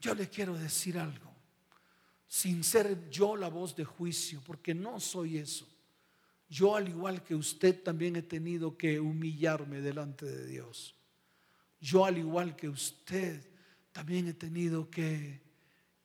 Yo 0.01 0.13
le 0.13 0.27
quiero 0.27 0.56
decir 0.56 1.00
algo, 1.00 1.34
sin 2.27 2.65
ser 2.65 3.10
yo 3.10 3.38
la 3.38 3.48
voz 3.48 3.77
de 3.77 3.86
juicio, 3.86 4.41
porque 4.46 4.75
no 4.75 5.00
soy 5.00 5.38
eso. 5.38 5.65
Yo 6.49 6.75
al 6.75 6.87
igual 6.87 7.23
que 7.23 7.35
usted 7.35 7.81
también 7.83 8.15
he 8.15 8.21
tenido 8.21 8.77
que 8.77 8.99
humillarme 8.99 9.81
delante 9.81 10.25
de 10.25 10.47
Dios. 10.47 10.95
Yo 11.79 12.05
al 12.05 12.17
igual 12.17 12.55
que 12.55 12.69
usted, 12.69 13.43
también 13.91 14.27
he 14.27 14.33
tenido 14.33 14.89
que 14.89 15.41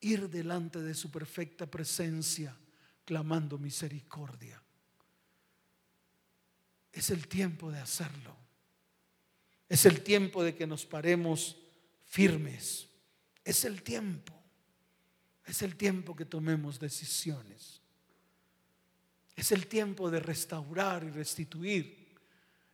ir 0.00 0.28
delante 0.28 0.80
de 0.80 0.94
su 0.94 1.10
perfecta 1.10 1.66
presencia 1.66 2.56
clamando 3.04 3.58
misericordia. 3.58 4.62
Es 6.92 7.10
el 7.10 7.28
tiempo 7.28 7.70
de 7.70 7.78
hacerlo. 7.78 8.36
Es 9.68 9.86
el 9.86 10.02
tiempo 10.02 10.42
de 10.42 10.54
que 10.54 10.66
nos 10.66 10.84
paremos 10.84 11.56
firmes. 12.04 12.88
Es 13.44 13.64
el 13.64 13.82
tiempo. 13.82 14.34
Es 15.46 15.62
el 15.62 15.76
tiempo 15.76 16.16
que 16.16 16.24
tomemos 16.24 16.78
decisiones. 16.78 17.81
Es 19.34 19.52
el 19.52 19.66
tiempo 19.66 20.10
de 20.10 20.20
restaurar 20.20 21.04
y 21.04 21.10
restituir 21.10 22.02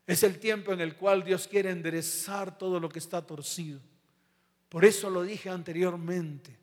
es 0.09 0.23
el 0.23 0.39
tiempo 0.39 0.73
en 0.73 0.81
el 0.81 0.97
cual 0.97 1.23
Dios 1.23 1.47
quiere 1.47 1.69
enderezar 1.69 2.57
todo 2.57 2.81
lo 2.81 2.89
que 2.89 2.99
está 2.99 3.21
torcido. 3.21 3.79
Por 4.71 4.87
eso 4.87 5.11
lo 5.11 5.23
dije 5.23 5.51
anteriormente. 5.51 6.59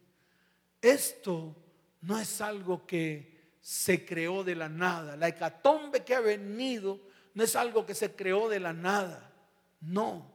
Esto 0.82 1.56
no 2.02 2.18
es 2.18 2.42
algo 2.42 2.88
que 2.88 3.54
se 3.62 4.04
creó 4.04 4.44
de 4.44 4.56
la 4.56 4.68
nada. 4.68 5.16
La 5.16 5.28
hecatombe 5.28 6.04
que 6.04 6.16
ha 6.16 6.22
venido 6.22 7.00
no 7.36 7.44
es 7.44 7.56
algo 7.56 7.86
que 7.86 7.94
se 7.94 8.16
creó 8.16 8.50
de 8.50 8.60
la 8.60 8.74
nada. 8.74 9.32
No. 9.80 10.26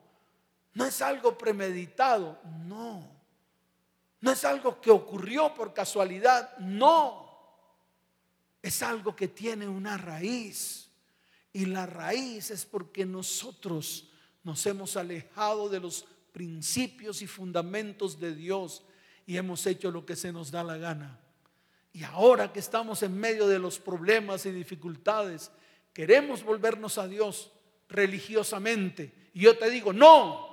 No 0.74 0.86
es 0.86 1.02
algo 1.02 1.36
premeditado. 1.36 2.40
No. 2.64 3.10
No 4.20 4.30
es 4.30 4.44
algo 4.44 4.80
que 4.80 4.92
ocurrió 4.92 5.52
por 5.52 5.74
casualidad. 5.74 6.56
No. 6.58 7.19
Es 8.62 8.82
algo 8.82 9.16
que 9.16 9.28
tiene 9.28 9.68
una 9.68 9.96
raíz. 9.96 10.88
Y 11.52 11.66
la 11.66 11.86
raíz 11.86 12.50
es 12.50 12.64
porque 12.64 13.04
nosotros 13.04 14.10
nos 14.42 14.64
hemos 14.66 14.96
alejado 14.96 15.68
de 15.68 15.80
los 15.80 16.06
principios 16.32 17.22
y 17.22 17.26
fundamentos 17.26 18.20
de 18.20 18.34
Dios 18.34 18.82
y 19.26 19.36
hemos 19.36 19.66
hecho 19.66 19.90
lo 19.90 20.06
que 20.06 20.16
se 20.16 20.32
nos 20.32 20.50
da 20.50 20.62
la 20.62 20.76
gana. 20.76 21.18
Y 21.92 22.04
ahora 22.04 22.52
que 22.52 22.60
estamos 22.60 23.02
en 23.02 23.18
medio 23.18 23.48
de 23.48 23.58
los 23.58 23.78
problemas 23.78 24.46
y 24.46 24.52
dificultades, 24.52 25.50
queremos 25.92 26.44
volvernos 26.44 26.98
a 26.98 27.08
Dios 27.08 27.50
religiosamente. 27.88 29.12
Y 29.34 29.40
yo 29.40 29.58
te 29.58 29.68
digo, 29.70 29.92
no, 29.92 30.50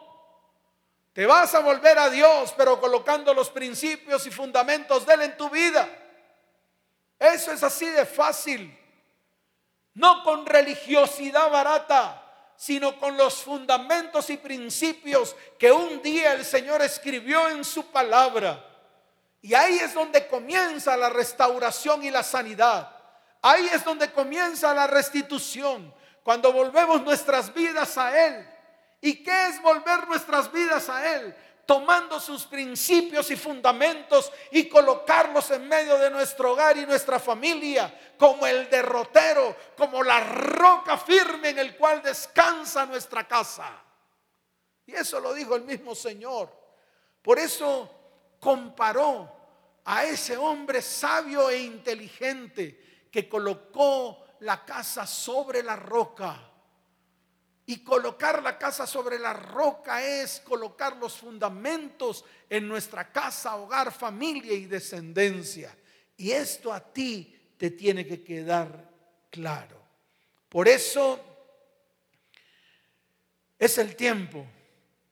te 1.13 1.25
vas 1.25 1.53
a 1.53 1.59
volver 1.59 1.97
a 1.99 2.09
Dios, 2.09 2.53
pero 2.57 2.79
colocando 2.79 3.33
los 3.33 3.49
principios 3.49 4.25
y 4.25 4.31
fundamentos 4.31 5.05
de 5.05 5.13
Él 5.13 5.21
en 5.23 5.37
tu 5.37 5.49
vida. 5.49 5.87
Eso 7.19 7.51
es 7.51 7.63
así 7.63 7.85
de 7.87 8.05
fácil. 8.05 8.77
No 9.93 10.23
con 10.23 10.45
religiosidad 10.45 11.49
barata, 11.49 12.23
sino 12.55 12.99
con 12.99 13.17
los 13.17 13.43
fundamentos 13.43 14.29
y 14.29 14.37
principios 14.37 15.35
que 15.57 15.71
un 15.71 16.01
día 16.01 16.33
el 16.33 16.45
Señor 16.45 16.81
escribió 16.81 17.49
en 17.49 17.63
su 17.63 17.85
palabra. 17.91 18.63
Y 19.41 19.53
ahí 19.53 19.77
es 19.77 19.93
donde 19.93 20.27
comienza 20.27 20.97
la 20.97 21.09
restauración 21.09 22.03
y 22.03 22.11
la 22.11 22.23
sanidad. 22.23 22.91
Ahí 23.41 23.69
es 23.71 23.83
donde 23.83 24.11
comienza 24.11 24.73
la 24.73 24.87
restitución, 24.87 25.93
cuando 26.23 26.51
volvemos 26.51 27.01
nuestras 27.03 27.53
vidas 27.53 27.97
a 27.97 28.27
Él. 28.27 28.47
¿Y 28.99 29.23
qué 29.23 29.47
es 29.47 29.61
volver 29.61 30.07
nuestras 30.07 30.51
vidas 30.51 30.89
a 30.89 31.15
Él? 31.15 31.35
Tomando 31.67 32.19
sus 32.19 32.45
principios 32.45 33.29
y 33.29 33.35
fundamentos 33.35 34.31
y 34.51 34.69
colocarlos 34.69 35.51
en 35.51 35.67
medio 35.67 35.97
de 35.97 36.09
nuestro 36.09 36.53
hogar 36.53 36.77
y 36.77 36.85
nuestra 36.85 37.19
familia, 37.19 38.15
como 38.17 38.47
el 38.47 38.69
derrotero, 38.69 39.55
como 39.77 40.01
la 40.01 40.21
roca 40.21 40.97
firme 40.97 41.49
en 41.49 41.59
el 41.59 41.75
cual 41.75 42.01
descansa 42.01 42.85
nuestra 42.85 43.27
casa. 43.27 43.83
Y 44.85 44.95
eso 44.95 45.19
lo 45.19 45.33
dijo 45.33 45.55
el 45.55 45.63
mismo 45.63 45.93
Señor. 45.93 46.49
Por 47.21 47.37
eso 47.37 47.91
comparó 48.39 49.29
a 49.83 50.05
ese 50.05 50.37
hombre 50.37 50.81
sabio 50.81 51.49
e 51.49 51.59
inteligente 51.59 53.09
que 53.11 53.27
colocó 53.27 54.25
la 54.39 54.63
casa 54.63 55.05
sobre 55.05 55.63
la 55.63 55.75
roca. 55.75 56.39
Y 57.69 57.83
colocar 57.83 58.41
la 58.41 58.57
casa 58.57 58.87
sobre 58.87 59.19
la 59.19 59.33
roca 59.33 60.01
es 60.01 60.39
colocar 60.39 60.95
los 60.95 61.17
fundamentos 61.17 62.23
en 62.49 62.65
nuestra 62.65 63.11
casa, 63.11 63.57
hogar, 63.57 63.91
familia 63.91 64.53
y 64.53 64.67
descendencia. 64.67 65.77
Y 66.15 66.31
esto 66.31 66.71
a 66.71 66.79
ti 66.79 67.35
te 67.57 67.71
tiene 67.71 68.07
que 68.07 68.23
quedar 68.23 68.89
claro. 69.29 69.81
Por 70.47 70.69
eso 70.69 71.19
es 73.59 73.77
el 73.77 73.97
tiempo 73.97 74.47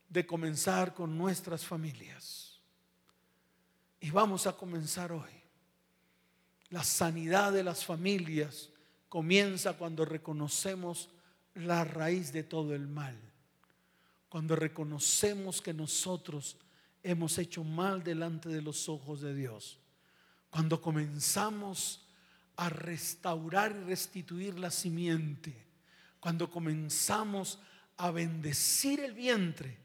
de 0.08 0.26
comenzar 0.26 0.94
con 0.94 1.18
nuestras 1.18 1.66
familias. 1.66 2.62
Y 4.00 4.12
vamos 4.12 4.48
a 4.48 4.54
comenzar 4.54 5.12
hoy. 5.12 5.42
La 6.70 6.86
sanidad 6.86 7.52
de 7.52 7.64
las 7.64 7.84
familias 7.84 8.70
comienza 9.10 9.74
cuando 9.74 10.06
reconocemos 10.06 11.10
la 11.56 11.84
raíz 11.84 12.32
de 12.32 12.44
todo 12.44 12.76
el 12.76 12.88
mal, 12.88 13.18
cuando 14.30 14.56
reconocemos 14.56 15.62
que 15.62 15.74
nosotros 15.74 16.58
hemos 17.04 17.38
hecho 17.38 17.64
mal 17.64 18.04
delante 18.04 18.50
de 18.50 18.62
los 18.62 18.90
ojos 18.90 19.22
de 19.22 19.34
Dios, 19.34 19.80
cuando 20.50 20.82
comenzamos 20.82 22.08
a 22.58 22.70
restaurar 22.70 23.72
y 23.72 23.84
restituir 23.86 24.60
la 24.60 24.72
simiente, 24.72 25.54
cuando 26.20 26.50
comenzamos 26.50 27.60
a 27.98 28.12
bendecir 28.12 29.00
el 29.00 29.14
vientre 29.14 29.78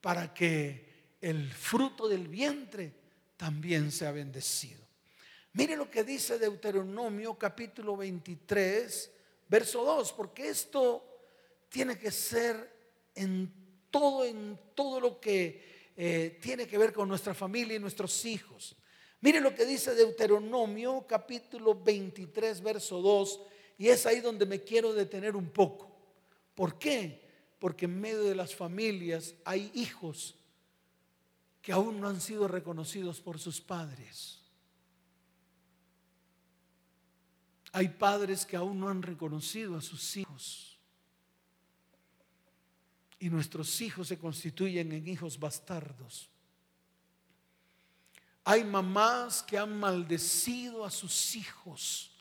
para 0.00 0.32
que 0.32 1.16
el 1.20 1.50
fruto 1.52 2.08
del 2.08 2.28
vientre 2.28 2.92
también 3.36 3.90
sea 3.90 4.12
bendecido. 4.12 4.80
Mire 5.54 5.76
lo 5.76 5.90
que 5.90 6.04
dice 6.04 6.38
Deuteronomio 6.38 7.34
capítulo 7.34 7.96
23, 7.96 9.10
verso 9.48 9.84
2, 9.84 10.12
porque 10.12 10.48
esto 10.48 11.04
tiene 11.68 11.98
que 11.98 12.10
ser 12.10 12.78
en 13.14 13.52
todo, 13.90 14.24
en 14.24 14.58
todo 14.74 15.00
lo 15.00 15.20
que 15.20 15.92
eh, 15.96 16.38
tiene 16.40 16.66
que 16.66 16.78
ver 16.78 16.92
con 16.92 17.08
nuestra 17.08 17.34
familia 17.34 17.76
y 17.76 17.80
nuestros 17.80 18.24
hijos. 18.24 18.76
Mire 19.20 19.40
lo 19.40 19.54
que 19.54 19.66
dice 19.66 19.94
Deuteronomio 19.94 21.04
capítulo 21.08 21.74
23, 21.74 22.62
verso 22.62 23.00
2, 23.00 23.40
y 23.78 23.88
es 23.88 24.06
ahí 24.06 24.20
donde 24.20 24.46
me 24.46 24.62
quiero 24.62 24.92
detener 24.92 25.34
un 25.34 25.50
poco. 25.50 25.90
¿Por 26.54 26.78
qué? 26.78 27.20
Porque 27.58 27.86
en 27.86 28.00
medio 28.00 28.22
de 28.22 28.34
las 28.34 28.54
familias 28.54 29.34
hay 29.44 29.70
hijos 29.74 30.36
que 31.60 31.72
aún 31.72 32.00
no 32.00 32.08
han 32.08 32.20
sido 32.20 32.46
reconocidos 32.46 33.20
por 33.20 33.38
sus 33.38 33.60
padres. 33.60 34.37
Hay 37.72 37.88
padres 37.88 38.46
que 38.46 38.56
aún 38.56 38.80
no 38.80 38.88
han 38.88 39.02
reconocido 39.02 39.76
a 39.76 39.80
sus 39.80 40.16
hijos. 40.16 40.78
Y 43.18 43.28
nuestros 43.30 43.80
hijos 43.80 44.08
se 44.08 44.18
constituyen 44.18 44.92
en 44.92 45.06
hijos 45.08 45.38
bastardos. 45.38 46.28
Hay 48.44 48.64
mamás 48.64 49.42
que 49.42 49.58
han 49.58 49.78
maldecido 49.78 50.84
a 50.84 50.90
sus 50.90 51.36
hijos. 51.36 52.12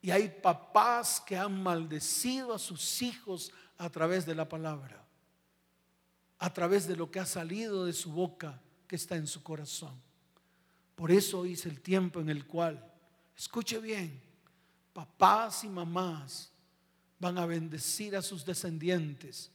Y 0.00 0.10
hay 0.10 0.28
papás 0.28 1.20
que 1.20 1.36
han 1.36 1.62
maldecido 1.62 2.54
a 2.54 2.58
sus 2.58 3.02
hijos 3.02 3.52
a 3.76 3.90
través 3.90 4.24
de 4.24 4.34
la 4.34 4.48
palabra. 4.48 5.04
A 6.38 6.52
través 6.52 6.86
de 6.86 6.96
lo 6.96 7.10
que 7.10 7.18
ha 7.18 7.26
salido 7.26 7.84
de 7.84 7.92
su 7.92 8.12
boca 8.12 8.60
que 8.86 8.96
está 8.96 9.16
en 9.16 9.26
su 9.26 9.42
corazón. 9.42 10.00
Por 10.94 11.10
eso 11.10 11.44
es 11.44 11.66
el 11.66 11.80
tiempo 11.80 12.20
en 12.20 12.30
el 12.30 12.46
cual, 12.46 12.82
escuche 13.36 13.78
bien, 13.78 14.25
papás 14.96 15.62
y 15.62 15.68
mamás 15.68 16.50
van 17.18 17.36
a 17.36 17.44
bendecir 17.44 18.16
a 18.16 18.22
sus 18.22 18.46
descendientes. 18.46 19.50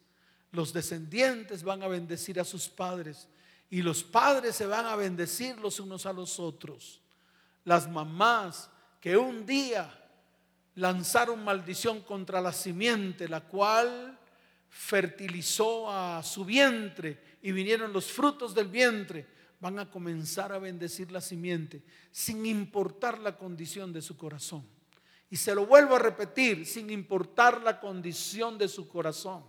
Los 0.52 0.72
descendientes 0.72 1.64
van 1.64 1.82
a 1.82 1.88
bendecir 1.88 2.40
a 2.40 2.44
sus 2.44 2.70
padres. 2.70 3.28
Y 3.72 3.82
los 3.82 4.04
padres 4.04 4.56
se 4.56 4.68
van 4.68 4.86
a 4.86 4.96
bendecir 4.96 5.58
los 5.58 5.80
unos 5.80 6.06
a 6.06 6.14
los 6.14 6.40
otros. 6.40 7.02
Las 7.64 7.90
mamás 7.90 8.70
que 9.00 9.18
un 9.18 9.44
día 9.44 9.92
lanzaron 10.76 11.44
maldición 11.44 12.02
contra 12.02 12.40
la 12.40 12.54
simiente, 12.54 13.28
la 13.28 13.42
cual 13.42 14.20
fertilizó 14.70 15.92
a 15.92 16.22
su 16.22 16.46
vientre 16.46 17.38
y 17.42 17.52
vinieron 17.52 17.92
los 17.92 18.12
frutos 18.12 18.54
del 18.54 18.68
vientre, 18.68 19.26
van 19.60 19.80
a 19.80 19.90
comenzar 19.90 20.52
a 20.52 20.60
bendecir 20.60 21.12
la 21.12 21.20
simiente 21.20 21.82
sin 22.12 22.46
importar 22.46 23.18
la 23.18 23.36
condición 23.36 23.92
de 23.92 24.04
su 24.04 24.16
corazón. 24.16 24.81
Y 25.32 25.38
se 25.38 25.56
lo 25.56 25.66
vuelvo 25.66 25.96
a 25.96 26.00
repetir, 26.00 26.68
sin 26.68 26.90
importar 26.90 27.62
la 27.62 27.80
condición 27.80 28.58
de 28.58 28.68
su 28.68 28.90
corazón. 28.90 29.44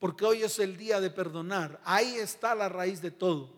Porque 0.00 0.24
hoy 0.24 0.42
es 0.42 0.58
el 0.58 0.76
día 0.76 1.00
de 1.00 1.10
perdonar. 1.10 1.80
Ahí 1.84 2.16
está 2.16 2.56
la 2.56 2.68
raíz 2.68 3.00
de 3.00 3.12
todo. 3.12 3.50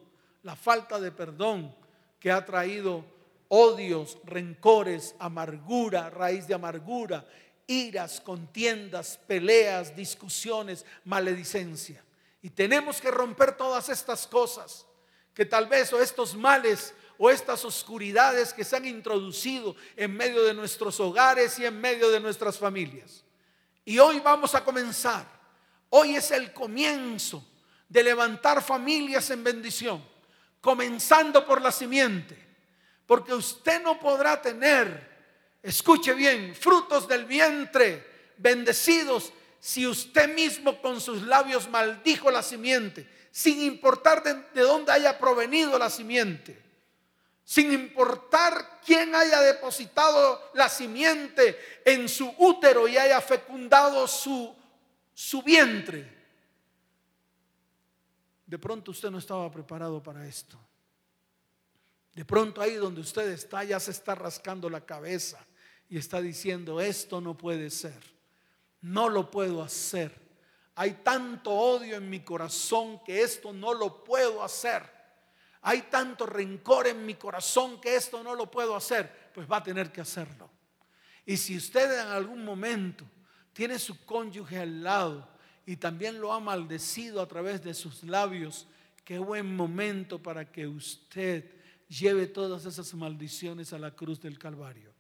La 0.43 0.55
falta 0.55 1.01
de 1.01 1.11
perdón 1.11 1.75
que 2.21 2.31
ha 2.31 2.45
traído 2.45 3.05
odios, 3.49 4.19
rencores, 4.25 5.15
amargura, 5.19 6.11
raíz 6.11 6.47
de 6.47 6.55
amargura, 6.55 7.27
iras, 7.67 8.21
contiendas, 8.21 9.19
peleas, 9.27 9.97
discusiones, 9.97 10.85
maledicencia. 11.07 12.05
Y 12.43 12.51
tenemos 12.51 13.01
que 13.01 13.11
romper 13.11 13.57
todas 13.57 13.89
estas 13.89 14.27
cosas 14.27 14.87
que 15.33 15.47
tal 15.47 15.67
vez 15.67 15.91
o 15.95 16.01
estos 16.01 16.35
males 16.35 16.93
o 17.19 17.31
estas 17.31 17.65
oscuridades 17.65 18.53
que 18.53 18.65
se 18.65 18.77
han 18.77 18.85
introducido 18.85 19.77
en 19.97 20.17
medio 20.17 20.43
de 20.43 20.55
nuestros 20.55 20.99
hogares 21.01 21.59
y 21.59 21.65
en 21.65 21.81
medio 21.81 22.11
de 22.11 22.21
nuestras 22.21 22.59
familias. 22.59 23.25
Y 23.85 23.99
hoy 23.99 24.21
vamos 24.21 24.55
a 24.55 24.65
comenzar. 24.65 25.27
Hoy 25.91 26.17
es 26.17 26.31
el 26.31 26.53
comienzo 26.53 27.45
de 27.89 28.03
levantar 28.03 28.63
familias 28.63 29.31
en 29.31 29.45
bendición, 29.45 30.03
comenzando 30.61 31.45
por 31.45 31.61
la 31.61 31.71
simiente. 31.71 32.39
Porque 33.07 33.35
usted 33.35 33.83
no 33.83 33.99
podrá 33.99 34.41
tener, 34.41 35.57
escuche 35.63 36.15
bien, 36.15 36.55
frutos 36.55 37.07
del 37.07 37.25
vientre 37.27 38.11
bendecidos 38.39 39.33
si 39.61 39.87
usted 39.87 40.35
mismo 40.35 40.81
con 40.81 41.01
sus 41.01 41.23
labios 41.23 41.69
maldijo 41.69 42.31
la 42.31 42.43
simiente, 42.43 43.09
sin 43.31 43.63
importar 43.63 44.23
de, 44.23 44.35
de 44.55 44.63
dónde 44.63 44.91
haya 44.91 45.19
provenido 45.19 45.79
la 45.79 45.91
simiente 45.91 46.72
sin 47.45 47.73
importar 47.73 48.81
quién 48.85 49.15
haya 49.15 49.41
depositado 49.41 50.51
la 50.55 50.69
simiente 50.69 51.59
en 51.85 52.09
su 52.09 52.33
útero 52.39 52.87
y 52.89 52.97
haya 52.97 53.21
fecundado 53.21 54.07
su, 54.07 54.55
su 55.13 55.43
vientre. 55.43 56.23
De 58.47 58.59
pronto 58.59 58.91
usted 58.91 59.11
no 59.11 59.19
estaba 59.19 59.51
preparado 59.51 60.03
para 60.03 60.27
esto. 60.27 60.59
De 62.15 62.25
pronto 62.25 62.61
ahí 62.61 62.75
donde 62.75 63.01
usted 63.01 63.29
está 63.31 63.65
ya 63.65 63.81
se 63.81 63.91
está 63.91 64.15
rascando 64.15 64.69
la 64.69 64.85
cabeza 64.85 65.45
y 65.89 65.99
está 65.99 66.21
diciendo, 66.21 66.81
esto 66.81 67.21
no 67.21 67.37
puede 67.37 67.71
ser, 67.71 68.01
no 68.81 69.09
lo 69.09 69.31
puedo 69.31 69.63
hacer. 69.63 70.21
Hay 70.75 70.93
tanto 71.03 71.51
odio 71.51 71.97
en 71.97 72.09
mi 72.09 72.21
corazón 72.21 73.03
que 73.05 73.23
esto 73.23 73.53
no 73.53 73.75
lo 73.75 74.05
puedo 74.05 74.43
hacer. 74.43 75.02
Hay 75.63 75.83
tanto 75.83 76.27
rencor 76.27 76.89
en 76.89 77.07
mi 77.07 77.15
corazón 77.15 77.81
que 77.81 77.95
esto 77.95 78.23
no 78.23 78.35
lo 78.35 78.51
puedo 78.51 78.75
hacer, 78.75 79.31
pues 79.33 79.51
va 79.51 79.59
a 79.59 79.63
tener 79.63 79.93
que 79.93 80.01
hacerlo. 80.01 80.51
Y 81.25 81.37
si 81.37 81.57
usted 81.57 82.01
en 82.01 82.09
algún 82.09 82.45
momento 82.45 83.05
tiene 83.53 83.79
su 83.79 84.05
cónyuge 84.05 84.59
al 84.59 84.83
lado 84.83 85.29
y 85.65 85.77
también 85.77 86.21
lo 86.21 86.33
ha 86.33 86.41
maldecido 86.41 87.23
a 87.23 87.29
través 87.29 87.63
de 87.63 87.75
sus 87.75 88.03
labios, 88.03 88.67
qué 89.05 89.19
buen 89.19 89.55
momento 89.55 90.21
para 90.21 90.51
que 90.51 90.67
usted 90.67 91.49
lleve 91.89 92.27
todas 92.27 92.65
esas 92.65 92.93
maldiciones 92.95 93.73
a 93.73 93.79
la 93.79 93.95
cruz 93.95 94.21
del 94.21 94.39
Calvario. 94.39 94.93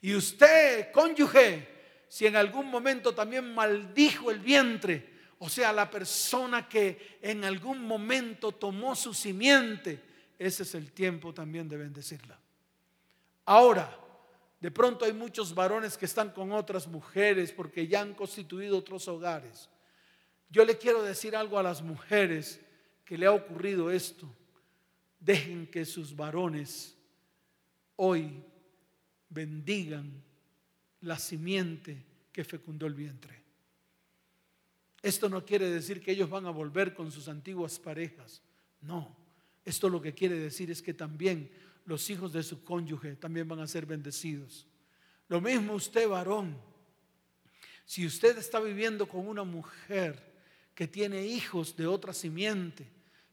Y 0.00 0.14
usted, 0.14 0.90
cónyuge, 0.90 1.68
si 2.08 2.26
en 2.26 2.34
algún 2.34 2.66
momento 2.66 3.14
también 3.14 3.54
maldijo 3.54 4.32
el 4.32 4.40
vientre, 4.40 5.18
o 5.38 5.48
sea, 5.48 5.72
la 5.72 5.88
persona 5.88 6.68
que 6.68 7.18
en 7.22 7.44
algún 7.44 7.84
momento 7.84 8.52
tomó 8.52 8.96
su 8.96 9.14
simiente, 9.14 10.07
ese 10.38 10.62
es 10.62 10.74
el 10.74 10.92
tiempo 10.92 11.34
también 11.34 11.68
de 11.68 11.76
bendecirla. 11.76 12.38
Ahora, 13.44 13.98
de 14.60 14.70
pronto 14.70 15.04
hay 15.04 15.12
muchos 15.12 15.54
varones 15.54 15.96
que 15.96 16.04
están 16.04 16.30
con 16.30 16.52
otras 16.52 16.86
mujeres 16.86 17.52
porque 17.52 17.86
ya 17.86 18.00
han 18.00 18.14
constituido 18.14 18.78
otros 18.78 19.08
hogares. 19.08 19.68
Yo 20.50 20.64
le 20.64 20.78
quiero 20.78 21.02
decir 21.02 21.36
algo 21.36 21.58
a 21.58 21.62
las 21.62 21.82
mujeres 21.82 22.60
que 23.04 23.18
le 23.18 23.26
ha 23.26 23.32
ocurrido 23.32 23.90
esto. 23.90 24.28
Dejen 25.20 25.66
que 25.66 25.84
sus 25.84 26.14
varones 26.14 26.96
hoy 27.96 28.42
bendigan 29.28 30.22
la 31.00 31.18
simiente 31.18 32.04
que 32.32 32.44
fecundó 32.44 32.86
el 32.86 32.94
vientre. 32.94 33.42
Esto 35.02 35.28
no 35.28 35.44
quiere 35.44 35.70
decir 35.70 36.00
que 36.00 36.12
ellos 36.12 36.28
van 36.28 36.46
a 36.46 36.50
volver 36.50 36.94
con 36.94 37.10
sus 37.10 37.28
antiguas 37.28 37.78
parejas. 37.78 38.42
No, 38.80 39.16
esto 39.68 39.90
lo 39.90 40.00
que 40.00 40.14
quiere 40.14 40.38
decir 40.38 40.70
es 40.70 40.80
que 40.80 40.94
también 40.94 41.50
los 41.84 42.08
hijos 42.08 42.32
de 42.32 42.42
su 42.42 42.64
cónyuge 42.64 43.16
también 43.16 43.46
van 43.46 43.60
a 43.60 43.66
ser 43.66 43.84
bendecidos. 43.84 44.66
Lo 45.28 45.40
mismo 45.40 45.74
usted, 45.74 46.08
varón. 46.08 46.56
Si 47.84 48.06
usted 48.06 48.38
está 48.38 48.60
viviendo 48.60 49.06
con 49.06 49.28
una 49.28 49.44
mujer 49.44 50.32
que 50.74 50.86
tiene 50.86 51.26
hijos 51.26 51.76
de 51.76 51.86
otra 51.86 52.14
simiente, 52.14 52.86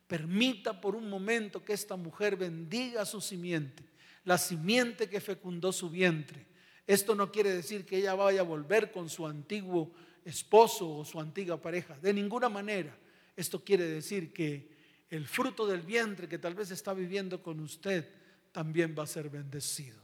permita 0.07 0.81
por 0.81 0.95
un 0.95 1.09
momento 1.09 1.63
que 1.63 1.73
esta 1.73 1.95
mujer 1.95 2.35
bendiga 2.35 3.05
su 3.05 3.21
simiente, 3.21 3.83
la 4.25 4.37
simiente 4.37 5.09
que 5.09 5.21
fecundó 5.21 5.71
su 5.71 5.89
vientre. 5.89 6.45
Esto 6.85 7.15
no 7.15 7.31
quiere 7.31 7.51
decir 7.51 7.85
que 7.85 7.97
ella 7.97 8.13
vaya 8.13 8.41
a 8.41 8.43
volver 8.43 8.91
con 8.91 9.09
su 9.09 9.25
antiguo 9.25 9.93
esposo 10.25 10.97
o 10.97 11.05
su 11.05 11.19
antigua 11.19 11.61
pareja. 11.61 11.97
De 11.99 12.13
ninguna 12.13 12.49
manera. 12.49 12.97
Esto 13.37 13.63
quiere 13.63 13.85
decir 13.85 14.33
que 14.33 14.74
el 15.09 15.27
fruto 15.27 15.67
del 15.67 15.81
vientre 15.81 16.27
que 16.27 16.39
tal 16.39 16.55
vez 16.55 16.71
está 16.71 16.93
viviendo 16.93 17.41
con 17.41 17.59
usted 17.59 18.09
también 18.51 18.95
va 18.97 19.03
a 19.03 19.07
ser 19.07 19.29
bendecido. 19.29 20.01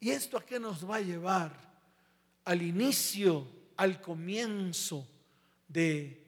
¿Y 0.00 0.10
esto 0.10 0.36
a 0.36 0.44
qué 0.44 0.58
nos 0.58 0.88
va 0.88 0.96
a 0.96 1.00
llevar? 1.00 1.72
Al 2.44 2.62
inicio, 2.62 3.46
al 3.76 4.00
comienzo 4.00 5.08
de 5.68 6.26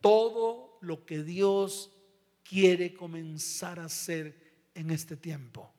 todo 0.00 0.78
lo 0.80 1.04
que 1.04 1.22
Dios 1.22 1.90
quiere 2.42 2.94
comenzar 2.94 3.80
a 3.80 3.86
hacer 3.86 4.68
en 4.74 4.90
este 4.90 5.16
tiempo. 5.16 5.72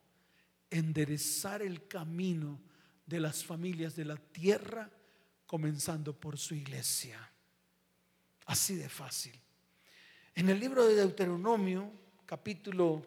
Enderezar 0.69 1.61
el 1.61 1.87
camino 1.87 2.59
de 3.05 3.19
las 3.19 3.43
familias 3.43 3.95
de 3.95 4.05
la 4.05 4.17
tierra, 4.17 4.89
comenzando 5.45 6.19
por 6.19 6.37
su 6.37 6.55
iglesia. 6.55 7.31
Así 8.45 8.75
de 8.75 8.89
fácil. 8.89 9.39
En 10.37 10.49
el 10.49 10.59
libro 10.59 10.85
de 10.85 10.95
Deuteronomio, 10.95 11.89
capítulo 12.25 13.01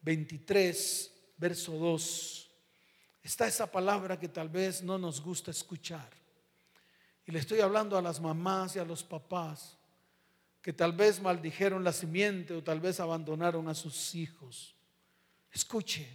23, 0.00 1.12
verso 1.36 1.72
2, 1.72 2.50
está 3.22 3.46
esa 3.46 3.70
palabra 3.70 4.18
que 4.18 4.28
tal 4.28 4.48
vez 4.48 4.82
no 4.82 4.96
nos 4.96 5.20
gusta 5.20 5.50
escuchar. 5.50 6.08
Y 7.26 7.30
le 7.30 7.40
estoy 7.40 7.60
hablando 7.60 7.98
a 7.98 8.02
las 8.02 8.22
mamás 8.22 8.74
y 8.74 8.78
a 8.78 8.86
los 8.86 9.04
papás 9.04 9.76
que 10.62 10.72
tal 10.72 10.92
vez 10.92 11.20
maldijeron 11.20 11.84
la 11.84 11.92
simiente 11.92 12.54
o 12.54 12.62
tal 12.62 12.80
vez 12.80 13.00
abandonaron 13.00 13.68
a 13.68 13.74
sus 13.74 14.14
hijos. 14.14 14.74
Escuche, 15.52 16.08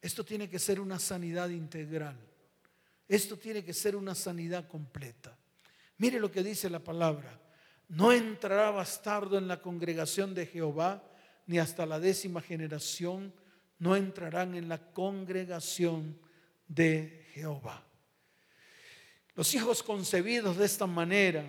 esto 0.00 0.24
tiene 0.24 0.48
que 0.48 0.58
ser 0.58 0.80
una 0.80 0.98
sanidad 0.98 1.50
integral. 1.50 2.18
Esto 3.06 3.36
tiene 3.36 3.62
que 3.62 3.74
ser 3.74 3.94
una 3.94 4.14
sanidad 4.14 4.66
completa. 4.66 5.36
Mire 5.98 6.18
lo 6.18 6.32
que 6.32 6.42
dice 6.42 6.70
la 6.70 6.78
palabra. 6.78 7.38
No 7.92 8.10
entrará 8.10 8.70
bastardo 8.70 9.36
en 9.36 9.46
la 9.46 9.60
congregación 9.60 10.34
de 10.34 10.46
Jehová 10.46 11.04
ni 11.46 11.58
hasta 11.58 11.84
la 11.84 12.00
décima 12.00 12.40
generación 12.40 13.34
no 13.78 13.96
entrarán 13.96 14.54
en 14.54 14.66
la 14.66 14.78
congregación 14.78 16.18
de 16.66 17.26
Jehová. 17.34 17.84
Los 19.34 19.54
hijos 19.54 19.82
concebidos 19.82 20.56
de 20.56 20.64
esta 20.64 20.86
manera, 20.86 21.44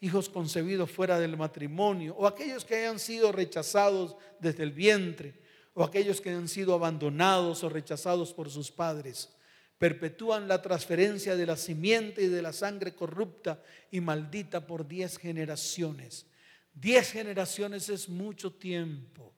hijos 0.00 0.28
concebidos 0.28 0.88
fuera 0.88 1.18
del 1.18 1.36
matrimonio, 1.36 2.14
o 2.16 2.28
aquellos 2.28 2.64
que 2.64 2.76
hayan 2.76 3.00
sido 3.00 3.32
rechazados 3.32 4.14
desde 4.38 4.62
el 4.62 4.70
vientre, 4.70 5.34
o 5.74 5.82
aquellos 5.82 6.20
que 6.20 6.30
han 6.30 6.46
sido 6.46 6.74
abandonados 6.74 7.64
o 7.64 7.68
rechazados 7.68 8.32
por 8.32 8.50
sus 8.50 8.70
padres, 8.70 9.34
perpetúan 9.78 10.48
la 10.48 10.60
transferencia 10.60 11.36
de 11.36 11.46
la 11.46 11.56
simiente 11.56 12.22
y 12.22 12.26
de 12.26 12.42
la 12.42 12.52
sangre 12.52 12.94
corrupta 12.94 13.62
y 13.90 14.00
maldita 14.00 14.66
por 14.66 14.86
diez 14.86 15.16
generaciones. 15.16 16.26
Diez 16.74 17.12
generaciones 17.12 17.88
es 17.88 18.08
mucho 18.08 18.52
tiempo. 18.52 19.32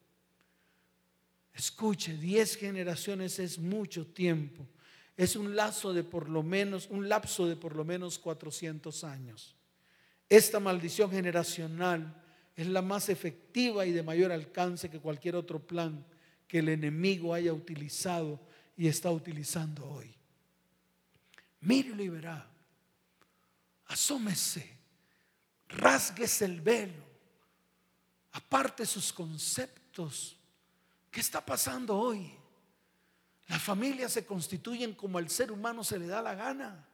Escuche, 1.53 2.17
diez 2.17 2.57
generaciones 2.57 3.39
es 3.39 3.59
mucho 3.59 4.07
tiempo. 4.07 4.67
Es 5.17 5.37
un 5.37 5.55
lazo 5.55 5.93
de 5.93 6.05
por 6.05 6.31
lo 6.31 6.43
menos, 6.43 6.89
un 6.89 7.09
lapso 7.09 7.47
de 7.47 7.57
por 7.57 7.77
lo 7.77 7.85
menos 7.85 8.19
400 8.19 9.05
años. 9.05 9.55
Esta 10.29 10.59
maldición 10.59 11.11
generacional 11.11 12.15
es 12.57 12.67
la 12.67 12.81
más 12.81 13.11
efectiva 13.11 13.85
y 13.85 13.93
de 13.93 14.03
mayor 14.03 14.33
alcance 14.33 14.89
que 14.89 15.01
cualquier 15.01 15.37
otro 15.37 15.67
plan 15.67 16.07
que 16.47 16.61
el 16.61 16.71
enemigo 16.71 17.35
haya 17.35 17.53
utilizado 17.53 18.41
y 18.77 18.89
está 18.89 19.11
utilizando 19.11 19.87
hoy. 19.87 20.20
Mírelo 21.61 22.03
y 22.03 22.09
verá. 22.09 22.47
Asómese, 23.87 24.79
rasguese 25.69 26.45
el 26.45 26.61
velo, 26.61 27.05
aparte 28.33 28.87
sus 28.87 29.13
conceptos 29.13 30.37
¿Qué 31.11 31.21
está 31.21 31.45
pasando 31.45 31.99
hoy? 31.99 32.31
Las 33.49 33.61
familias 33.61 34.13
se 34.13 34.25
constituyen 34.25 34.95
como 34.95 35.19
el 35.19 35.29
ser 35.29 35.51
humano 35.51 35.83
se 35.83 35.99
le 35.99 36.07
da 36.07 36.23
la 36.23 36.35
gana, 36.35 36.87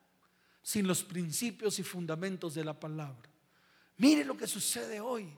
sin 0.63 0.87
los 0.87 1.03
principios 1.03 1.79
y 1.79 1.83
fundamentos 1.83 2.55
de 2.55 2.65
la 2.65 2.79
palabra. 2.79 3.29
Mire 3.99 4.25
lo 4.25 4.37
que 4.37 4.47
sucede 4.47 5.01
hoy. 5.01 5.29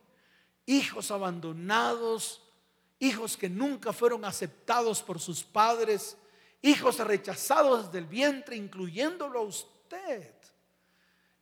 Hijos 0.65 1.11
abandonados, 1.11 2.43
hijos 3.01 3.37
que 3.37 3.49
nunca 3.49 3.93
fueron 3.93 4.25
aceptados 4.25 5.03
por 5.03 5.19
sus 5.19 5.43
padres, 5.43 6.17
hijos 6.63 6.99
rechazados 6.99 7.91
del 7.93 8.07
vientre, 8.07 8.57
incluyéndolo 8.57 9.41
a 9.41 9.43
usted. 9.43 10.35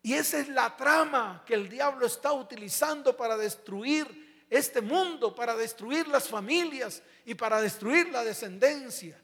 Y 0.02 0.14
esa 0.14 0.38
es 0.38 0.48
la 0.48 0.76
trama 0.76 1.42
que 1.44 1.54
el 1.54 1.68
diablo 1.68 2.06
está 2.06 2.32
utilizando 2.32 3.16
para 3.16 3.36
destruir 3.36 4.44
este 4.48 4.80
mundo, 4.80 5.34
para 5.34 5.56
destruir 5.56 6.06
las 6.08 6.28
familias 6.28 7.02
y 7.24 7.34
para 7.34 7.60
destruir 7.60 8.08
la 8.10 8.22
descendencia. 8.22 9.20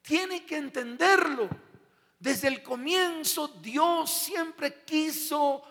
Tiene 0.00 0.44
que 0.44 0.56
entenderlo. 0.56 1.48
Desde 2.18 2.48
el 2.48 2.62
comienzo 2.62 3.48
Dios 3.48 4.10
siempre 4.12 4.84
quiso 4.84 5.64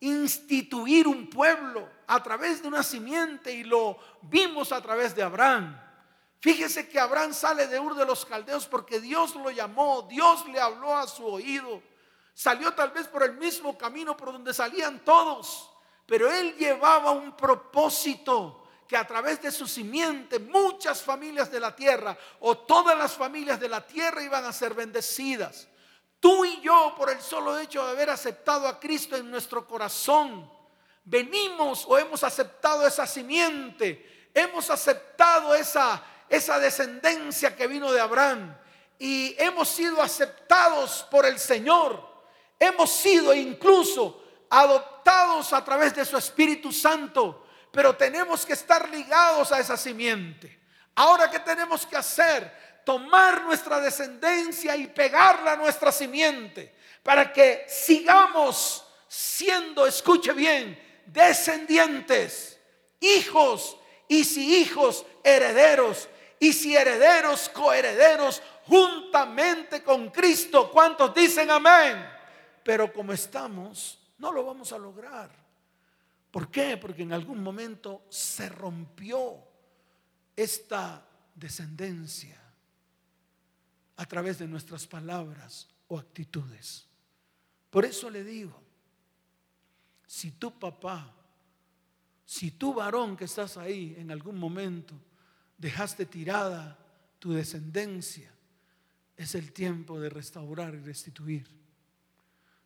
instituir 0.00 1.08
un 1.08 1.28
pueblo 1.28 1.88
a 2.06 2.22
través 2.22 2.62
de 2.62 2.68
una 2.68 2.82
simiente 2.82 3.52
y 3.52 3.64
lo 3.64 3.98
vimos 4.22 4.70
a 4.70 4.80
través 4.80 5.16
de 5.16 5.22
Abraham. 5.24 5.80
Fíjese 6.40 6.88
que 6.88 7.00
Abraham 7.00 7.32
sale 7.32 7.66
de 7.66 7.80
Ur 7.80 7.94
de 7.94 8.04
los 8.04 8.24
Caldeos 8.24 8.66
porque 8.66 9.00
Dios 9.00 9.34
lo 9.34 9.50
llamó, 9.50 10.02
Dios 10.02 10.46
le 10.48 10.60
habló 10.60 10.96
a 10.96 11.06
su 11.06 11.26
oído. 11.26 11.82
Salió 12.34 12.74
tal 12.74 12.90
vez 12.90 13.08
por 13.08 13.22
el 13.22 13.32
mismo 13.32 13.76
camino 13.78 14.16
por 14.16 14.32
donde 14.32 14.52
salían 14.52 15.04
todos, 15.04 15.70
pero 16.04 16.30
él 16.30 16.54
llevaba 16.56 17.10
un 17.10 17.36
propósito 17.36 18.66
que 18.86 18.96
a 18.96 19.06
través 19.06 19.42
de 19.42 19.50
su 19.50 19.66
simiente 19.66 20.38
muchas 20.38 21.02
familias 21.02 21.50
de 21.50 21.60
la 21.60 21.74
tierra 21.74 22.16
o 22.40 22.58
todas 22.58 22.96
las 22.96 23.14
familias 23.14 23.58
de 23.58 23.68
la 23.68 23.84
tierra 23.84 24.22
iban 24.22 24.44
a 24.44 24.52
ser 24.52 24.74
bendecidas. 24.74 25.68
Tú 26.20 26.44
y 26.44 26.60
yo, 26.60 26.94
por 26.96 27.10
el 27.10 27.20
solo 27.20 27.58
hecho 27.58 27.84
de 27.84 27.92
haber 27.92 28.10
aceptado 28.10 28.68
a 28.68 28.78
Cristo 28.78 29.16
en 29.16 29.30
nuestro 29.30 29.66
corazón, 29.66 30.50
venimos 31.04 31.84
o 31.86 31.98
hemos 31.98 32.22
aceptado 32.24 32.86
esa 32.86 33.06
simiente, 33.06 34.30
hemos 34.34 34.70
aceptado 34.70 35.54
esa, 35.54 36.02
esa 36.28 36.58
descendencia 36.58 37.54
que 37.54 37.66
vino 37.66 37.92
de 37.92 38.00
Abraham 38.00 38.56
y 38.98 39.34
hemos 39.38 39.68
sido 39.68 40.02
aceptados 40.02 41.06
por 41.10 41.26
el 41.26 41.38
Señor. 41.38 42.14
Hemos 42.58 42.90
sido 42.90 43.34
incluso 43.34 44.22
adoptados 44.48 45.52
a 45.52 45.64
través 45.64 45.94
de 45.94 46.04
su 46.04 46.16
Espíritu 46.16 46.72
Santo 46.72 47.46
pero 47.76 47.94
tenemos 47.94 48.46
que 48.46 48.54
estar 48.54 48.88
ligados 48.88 49.52
a 49.52 49.60
esa 49.60 49.76
simiente. 49.76 50.60
Ahora, 50.94 51.30
¿qué 51.30 51.40
tenemos 51.40 51.84
que 51.84 51.94
hacer? 51.94 52.80
Tomar 52.86 53.44
nuestra 53.44 53.80
descendencia 53.80 54.74
y 54.74 54.86
pegarla 54.86 55.52
a 55.52 55.56
nuestra 55.56 55.92
simiente 55.92 56.74
para 57.02 57.30
que 57.30 57.66
sigamos 57.68 58.82
siendo, 59.06 59.86
escuche 59.86 60.32
bien, 60.32 60.82
descendientes, 61.04 62.58
hijos 62.98 63.76
y 64.08 64.24
si 64.24 64.56
hijos, 64.56 65.04
herederos 65.22 66.08
y 66.38 66.52
si 66.52 66.76
herederos, 66.76 67.48
coherederos 67.48 68.42
juntamente 68.64 69.82
con 69.82 70.10
Cristo. 70.10 70.70
¿Cuántos 70.70 71.14
dicen 71.14 71.50
amén? 71.50 72.04
Pero 72.62 72.92
como 72.92 73.12
estamos, 73.12 73.98
no 74.18 74.32
lo 74.32 74.44
vamos 74.44 74.72
a 74.72 74.78
lograr. 74.78 75.30
¿Por 76.30 76.50
qué? 76.50 76.76
Porque 76.76 77.02
en 77.02 77.12
algún 77.12 77.42
momento 77.42 78.04
se 78.10 78.48
rompió 78.48 79.38
esta 80.34 81.06
descendencia 81.34 82.38
a 83.96 84.04
través 84.04 84.38
de 84.38 84.46
nuestras 84.46 84.86
palabras 84.86 85.68
o 85.88 85.98
actitudes. 85.98 86.86
Por 87.70 87.84
eso 87.84 88.10
le 88.10 88.22
digo, 88.22 88.60
si 90.06 90.32
tu 90.32 90.58
papá, 90.58 91.14
si 92.24 92.50
tu 92.50 92.74
varón 92.74 93.16
que 93.16 93.24
estás 93.24 93.56
ahí 93.56 93.94
en 93.98 94.10
algún 94.10 94.38
momento 94.38 94.94
dejaste 95.58 96.06
tirada 96.06 96.78
tu 97.18 97.32
descendencia, 97.32 98.30
es 99.16 99.34
el 99.34 99.52
tiempo 99.52 99.98
de 99.98 100.10
restaurar 100.10 100.74
y 100.74 100.78
restituir. 100.78 101.46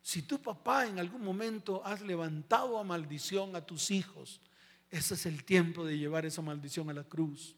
Si 0.01 0.23
tu 0.23 0.41
papá 0.41 0.87
en 0.87 0.99
algún 0.99 1.23
momento 1.23 1.85
has 1.85 2.01
levantado 2.01 2.77
a 2.79 2.83
maldición 2.83 3.55
a 3.55 3.65
tus 3.65 3.91
hijos, 3.91 4.41
ese 4.89 5.13
es 5.13 5.25
el 5.25 5.43
tiempo 5.43 5.85
de 5.85 5.97
llevar 5.97 6.25
esa 6.25 6.41
maldición 6.41 6.89
a 6.89 6.93
la 6.93 7.03
cruz. 7.03 7.55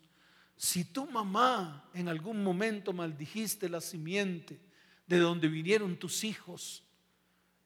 Si 0.55 0.85
tu 0.85 1.09
mamá 1.09 1.89
en 1.93 2.07
algún 2.07 2.43
momento 2.43 2.93
maldijiste 2.93 3.69
la 3.69 3.81
simiente 3.81 4.59
de 5.07 5.17
donde 5.17 5.47
vinieron 5.47 5.97
tus 5.97 6.23
hijos, 6.23 6.83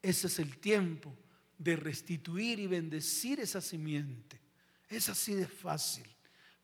ese 0.00 0.28
es 0.28 0.38
el 0.38 0.58
tiempo 0.58 1.14
de 1.58 1.76
restituir 1.76 2.60
y 2.60 2.66
bendecir 2.66 3.40
esa 3.40 3.60
simiente. 3.60 4.40
Es 4.88 5.08
así 5.08 5.34
de 5.34 5.46
fácil. 5.46 6.06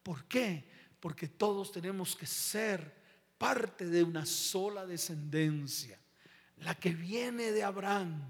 ¿Por 0.03 0.25
qué? 0.25 0.65
Porque 1.05 1.29
todos 1.29 1.71
tenemos 1.71 2.17
que 2.17 2.25
ser 2.25 2.91
parte 3.37 3.85
de 3.85 4.03
una 4.03 4.25
sola 4.25 4.87
descendencia, 4.87 6.01
la 6.61 6.75
que 6.75 6.95
viene 6.95 7.53
de 7.53 7.63
Abraham, 7.63 8.23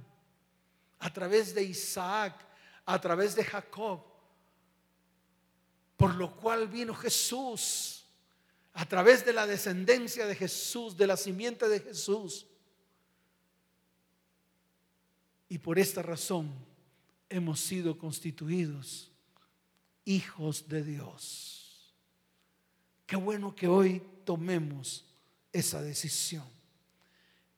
a 0.98 1.12
través 1.12 1.54
de 1.54 1.62
Isaac, 1.62 2.34
a 2.84 3.00
través 3.00 3.36
de 3.36 3.44
Jacob, 3.44 4.02
por 5.96 6.16
lo 6.16 6.34
cual 6.34 6.66
vino 6.66 6.92
Jesús, 6.96 8.06
a 8.72 8.84
través 8.86 9.24
de 9.24 9.32
la 9.32 9.46
descendencia 9.46 10.26
de 10.26 10.34
Jesús, 10.34 10.96
de 10.96 11.06
la 11.06 11.16
simiente 11.16 11.68
de 11.68 11.78
Jesús. 11.78 12.44
Y 15.48 15.58
por 15.58 15.78
esta 15.78 16.02
razón 16.02 16.52
hemos 17.28 17.60
sido 17.60 17.96
constituidos 17.96 19.12
hijos 20.04 20.66
de 20.66 20.82
Dios. 20.82 21.63
Qué 23.06 23.16
bueno 23.16 23.54
que 23.54 23.68
hoy 23.68 24.02
tomemos 24.24 25.04
esa 25.52 25.82
decisión 25.82 26.44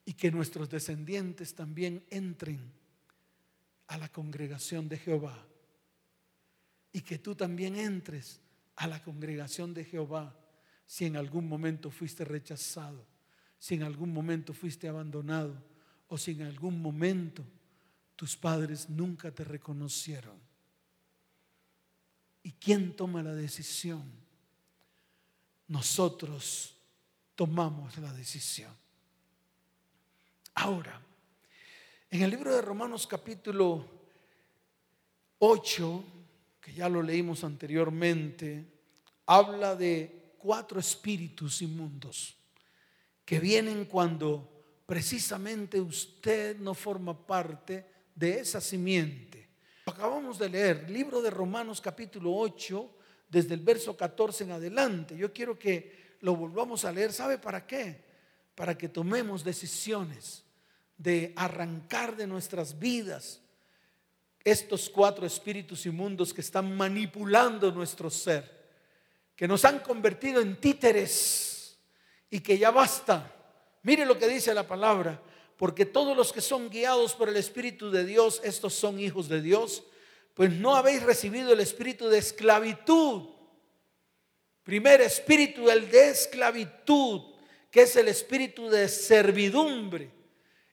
y 0.05 0.13
que 0.13 0.31
nuestros 0.31 0.69
descendientes 0.69 1.55
también 1.55 2.05
entren 2.09 2.71
a 3.87 3.97
la 3.97 4.09
congregación 4.09 4.89
de 4.89 4.97
Jehová 4.97 5.45
y 6.91 7.01
que 7.01 7.17
tú 7.17 7.35
también 7.35 7.75
entres 7.75 8.41
a 8.75 8.87
la 8.87 9.01
congregación 9.01 9.73
de 9.73 9.85
Jehová 9.85 10.35
si 10.85 11.05
en 11.05 11.15
algún 11.15 11.47
momento 11.47 11.91
fuiste 11.91 12.23
rechazado, 12.23 13.05
si 13.57 13.75
en 13.75 13.83
algún 13.83 14.13
momento 14.13 14.53
fuiste 14.53 14.87
abandonado 14.87 15.63
o 16.07 16.17
si 16.17 16.31
en 16.31 16.43
algún 16.43 16.81
momento 16.81 17.43
tus 18.15 18.35
padres 18.35 18.89
nunca 18.89 19.31
te 19.31 19.43
reconocieron. 19.43 20.39
¿Y 22.43 22.53
quién 22.53 22.95
toma 22.95 23.21
la 23.21 23.35
decisión? 23.35 24.26
Nosotros 25.67 26.75
tomamos 27.35 27.97
la 27.97 28.11
decisión. 28.13 28.73
Ahora, 30.55 31.01
en 32.09 32.23
el 32.23 32.31
libro 32.31 32.55
de 32.55 32.61
Romanos 32.61 33.05
capítulo 33.05 33.85
8, 35.39 36.03
que 36.61 36.73
ya 36.73 36.89
lo 36.89 37.01
leímos 37.01 37.43
anteriormente, 37.43 38.65
habla 39.25 39.75
de 39.75 40.33
cuatro 40.37 40.79
espíritus 40.79 41.61
inmundos 41.61 42.35
que 43.25 43.39
vienen 43.39 43.85
cuando 43.85 44.81
precisamente 44.85 45.81
usted 45.81 46.57
no 46.57 46.73
forma 46.73 47.27
parte 47.27 47.85
de 48.15 48.39
esa 48.39 48.61
simiente. 48.61 49.49
Acabamos 49.85 50.39
de 50.39 50.49
leer, 50.49 50.89
libro 50.89 51.21
de 51.21 51.29
Romanos 51.29 51.81
capítulo 51.81 52.33
8, 52.33 52.96
desde 53.29 53.53
el 53.53 53.61
verso 53.61 53.95
14 53.95 54.43
en 54.45 54.51
adelante. 54.51 55.17
Yo 55.17 55.33
quiero 55.33 55.57
que 55.57 56.17
lo 56.21 56.35
volvamos 56.35 56.85
a 56.85 56.91
leer. 56.91 57.13
¿Sabe 57.13 57.37
para 57.37 57.65
qué? 57.65 58.03
Para 58.55 58.77
que 58.77 58.89
tomemos 58.89 59.43
decisiones 59.43 60.43
de 60.97 61.33
arrancar 61.35 62.15
de 62.15 62.27
nuestras 62.27 62.77
vidas 62.77 63.41
estos 64.43 64.89
cuatro 64.89 65.25
espíritus 65.25 65.85
inmundos 65.85 66.33
que 66.33 66.41
están 66.41 66.75
manipulando 66.75 67.71
nuestro 67.71 68.09
ser, 68.09 68.49
que 69.35 69.47
nos 69.47 69.65
han 69.65 69.79
convertido 69.79 70.41
en 70.41 70.59
títeres 70.59 71.77
y 72.29 72.39
que 72.39 72.57
ya 72.57 72.71
basta. 72.71 73.33
Mire 73.83 74.05
lo 74.05 74.17
que 74.17 74.27
dice 74.27 74.53
la 74.53 74.65
palabra 74.65 75.21
porque 75.57 75.85
todos 75.85 76.15
los 76.15 76.31
que 76.31 76.41
son 76.41 76.69
guiados 76.69 77.15
por 77.15 77.29
el 77.29 77.35
Espíritu 77.35 77.89
de 77.89 78.05
Dios, 78.05 78.39
estos 78.43 78.73
son 78.73 78.99
hijos 78.99 79.27
de 79.27 79.41
Dios, 79.41 79.83
pues 80.37 80.51
no 80.51 80.75
habéis 80.75 81.03
recibido 81.03 81.51
el 81.51 81.59
espíritu 81.59 82.07
de 82.07 82.19
esclavitud. 82.19 83.27
Primer 84.63 85.01
espíritu, 85.01 85.69
el 85.69 85.89
de 85.89 86.09
esclavitud, 86.09 87.33
que 87.71 87.81
es 87.81 87.95
el 87.95 88.07
espíritu 88.07 88.69
de 88.69 88.87
servidumbre, 88.87 90.11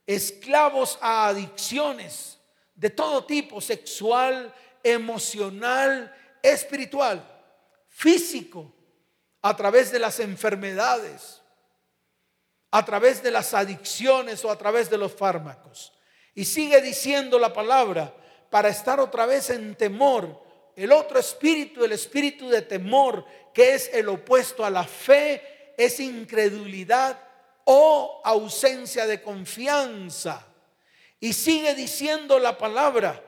esclavos 0.07 0.99
a 1.01 1.29
adicciones 1.29 2.39
de 2.75 2.91
todo 2.91 3.25
tipo, 3.25 3.61
sexual, 3.61 4.55
emocional, 4.83 6.15
espiritual, 6.43 7.27
físico, 7.89 8.73
a 9.41 9.57
través 9.57 9.91
de 9.91 9.99
las 9.99 10.21
enfermedades 10.21 11.41
a 12.75 12.85
través 12.85 13.23
de 13.23 13.31
las 13.31 13.55
adicciones 13.55 14.45
o 14.45 14.51
a 14.51 14.59
través 14.59 14.91
de 14.91 14.99
los 14.99 15.13
fármacos. 15.13 15.93
Y 16.35 16.45
sigue 16.45 16.81
diciendo 16.81 17.39
la 17.39 17.53
palabra 17.53 18.13
para 18.55 18.69
estar 18.69 19.01
otra 19.01 19.27
vez 19.27 19.51
en 19.51 19.75
temor. 19.75 20.41
El 20.77 20.93
otro 20.93 21.19
espíritu, 21.19 21.85
el 21.85 21.91
espíritu 21.91 22.49
de 22.49 22.63
temor, 22.63 23.25
que 23.53 23.75
es 23.75 23.91
el 23.93 24.09
opuesto 24.09 24.65
a 24.65 24.71
la 24.71 24.85
fe, 24.85 25.75
es 25.77 25.99
incredulidad 25.99 27.19
o 27.65 28.21
ausencia 28.23 29.09
de 29.09 29.21
confianza. 29.21 30.47
Y 31.19 31.33
sigue 31.33 31.75
diciendo 31.75 32.39
la 32.39 32.57
palabra, 32.57 33.21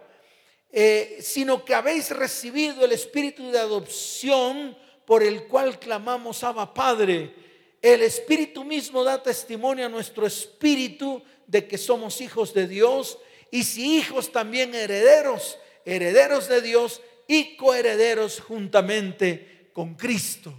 eh, 0.71 1.19
sino 1.21 1.65
que 1.65 1.75
habéis 1.75 2.13
recibido 2.13 2.85
el 2.85 2.93
espíritu 2.93 3.51
de 3.51 3.59
adopción 3.59 4.79
por 5.05 5.25
el 5.25 5.49
cual 5.49 5.81
clamamos 5.81 6.45
Abba 6.45 6.73
Padre 6.73 7.35
el 7.83 8.03
Espíritu 8.03 8.65
mismo 8.65 9.05
da 9.05 9.23
testimonio 9.23 9.87
a 9.87 9.89
nuestro 9.89 10.27
espíritu 10.27 11.23
de 11.47 11.69
que 11.69 11.79
somos 11.79 12.21
hijos 12.21 12.53
de 12.53 12.67
Dios 12.67 13.19
y 13.51 13.65
si 13.65 13.99
hijos 13.99 14.33
también 14.33 14.75
herederos, 14.75 15.59
herederos 15.85 16.49
de 16.49 16.61
Dios 16.61 17.01
y 17.29 17.57
coherederos 17.57 18.41
juntamente 18.41 19.71
con 19.73 19.95
Cristo. 19.95 20.55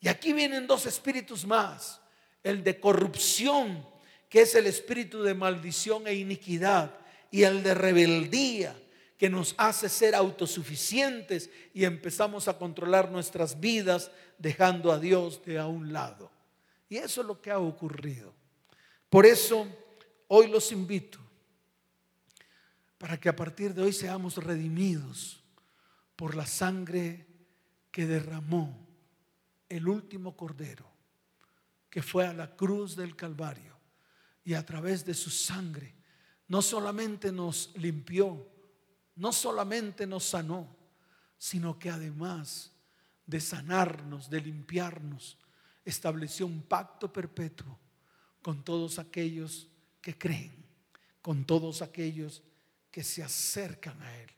Y 0.00 0.08
aquí 0.08 0.32
vienen 0.32 0.66
dos 0.66 0.86
espíritus 0.86 1.46
más, 1.46 2.00
el 2.42 2.62
de 2.62 2.78
corrupción, 2.78 3.86
que 4.28 4.42
es 4.42 4.54
el 4.54 4.66
espíritu 4.66 5.22
de 5.22 5.34
maldición 5.34 6.06
e 6.06 6.14
iniquidad, 6.14 6.94
y 7.30 7.42
el 7.42 7.62
de 7.62 7.74
rebeldía, 7.74 8.76
que 9.18 9.30
nos 9.30 9.54
hace 9.56 9.88
ser 9.88 10.14
autosuficientes 10.14 11.50
y 11.72 11.84
empezamos 11.84 12.48
a 12.48 12.58
controlar 12.58 13.10
nuestras 13.10 13.58
vidas 13.58 14.10
dejando 14.38 14.92
a 14.92 14.98
Dios 14.98 15.42
de 15.44 15.58
a 15.58 15.66
un 15.66 15.92
lado. 15.92 16.30
Y 16.88 16.98
eso 16.98 17.22
es 17.22 17.26
lo 17.26 17.40
que 17.40 17.50
ha 17.50 17.58
ocurrido. 17.58 18.34
Por 19.08 19.24
eso 19.24 19.66
hoy 20.28 20.48
los 20.48 20.70
invito 20.70 21.25
para 22.98 23.18
que 23.18 23.28
a 23.28 23.36
partir 23.36 23.74
de 23.74 23.82
hoy 23.82 23.92
seamos 23.92 24.36
redimidos 24.36 25.42
por 26.14 26.34
la 26.34 26.46
sangre 26.46 27.26
que 27.90 28.06
derramó 28.06 28.86
el 29.68 29.88
último 29.88 30.36
cordero 30.36 30.96
que 31.90 32.02
fue 32.02 32.26
a 32.26 32.32
la 32.32 32.54
cruz 32.56 32.94
del 32.96 33.16
Calvario 33.16 33.74
y 34.44 34.54
a 34.54 34.64
través 34.64 35.04
de 35.04 35.14
su 35.14 35.30
sangre 35.30 35.94
no 36.48 36.62
solamente 36.62 37.32
nos 37.32 37.72
limpió, 37.76 38.46
no 39.16 39.32
solamente 39.32 40.06
nos 40.06 40.24
sanó, 40.24 40.76
sino 41.38 41.78
que 41.78 41.90
además 41.90 42.72
de 43.26 43.40
sanarnos, 43.40 44.30
de 44.30 44.40
limpiarnos, 44.40 45.38
estableció 45.84 46.46
un 46.46 46.62
pacto 46.62 47.12
perpetuo 47.12 47.78
con 48.42 48.62
todos 48.62 48.98
aquellos 48.98 49.68
que 50.00 50.16
creen, 50.16 50.54
con 51.22 51.44
todos 51.44 51.82
aquellos 51.82 52.40
que 52.40 52.55
se 53.02 53.22
acercan 53.22 54.00
a 54.02 54.16
Él. 54.20 54.30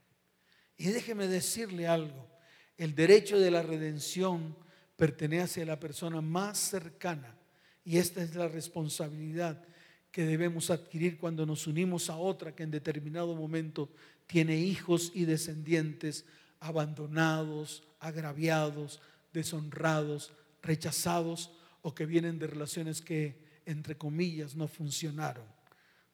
Y 0.77 0.89
déjeme 0.89 1.27
decirle 1.27 1.87
algo, 1.87 2.29
el 2.77 2.95
derecho 2.95 3.39
de 3.39 3.51
la 3.51 3.63
redención 3.63 4.57
pertenece 4.97 5.63
a 5.63 5.67
la 5.67 5.81
persona 5.81 6.21
más 6.21 6.59
cercana 6.59 7.37
y 7.85 7.99
esta 7.99 8.23
es 8.23 8.35
la 8.35 8.49
responsabilidad 8.49 9.65
que 10.11 10.25
debemos 10.25 10.71
adquirir 10.71 11.19
cuando 11.19 11.47
nos 11.47 11.67
unimos 11.67 12.11
a 12.11 12.17
otra 12.17 12.55
que 12.55 12.63
en 12.63 12.71
determinado 12.71 13.35
momento 13.35 13.91
tiene 14.27 14.57
hijos 14.57 15.11
y 15.15 15.25
descendientes 15.25 16.25
abandonados, 16.61 17.83
agraviados, 18.01 19.01
deshonrados, 19.33 20.33
rechazados 20.63 21.51
o 21.83 21.95
que 21.95 22.07
vienen 22.07 22.39
de 22.39 22.47
relaciones 22.47 23.01
que, 23.01 23.61
entre 23.65 23.97
comillas, 23.97 24.55
no 24.55 24.69
funcionaron, 24.69 25.47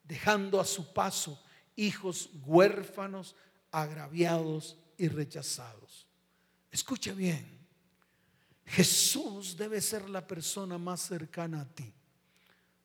dejando 0.03 0.59
a 0.59 0.65
su 0.65 0.93
paso 0.93 1.43
hijos 1.75 2.29
huérfanos, 2.45 3.35
agraviados 3.71 4.77
y 4.97 5.07
rechazados. 5.07 6.07
Escuche 6.71 7.13
bien, 7.13 7.45
Jesús 8.65 9.55
debe 9.55 9.79
ser 9.81 10.09
la 10.09 10.25
persona 10.25 10.77
más 10.77 11.01
cercana 11.01 11.61
a 11.61 11.65
ti. 11.65 11.91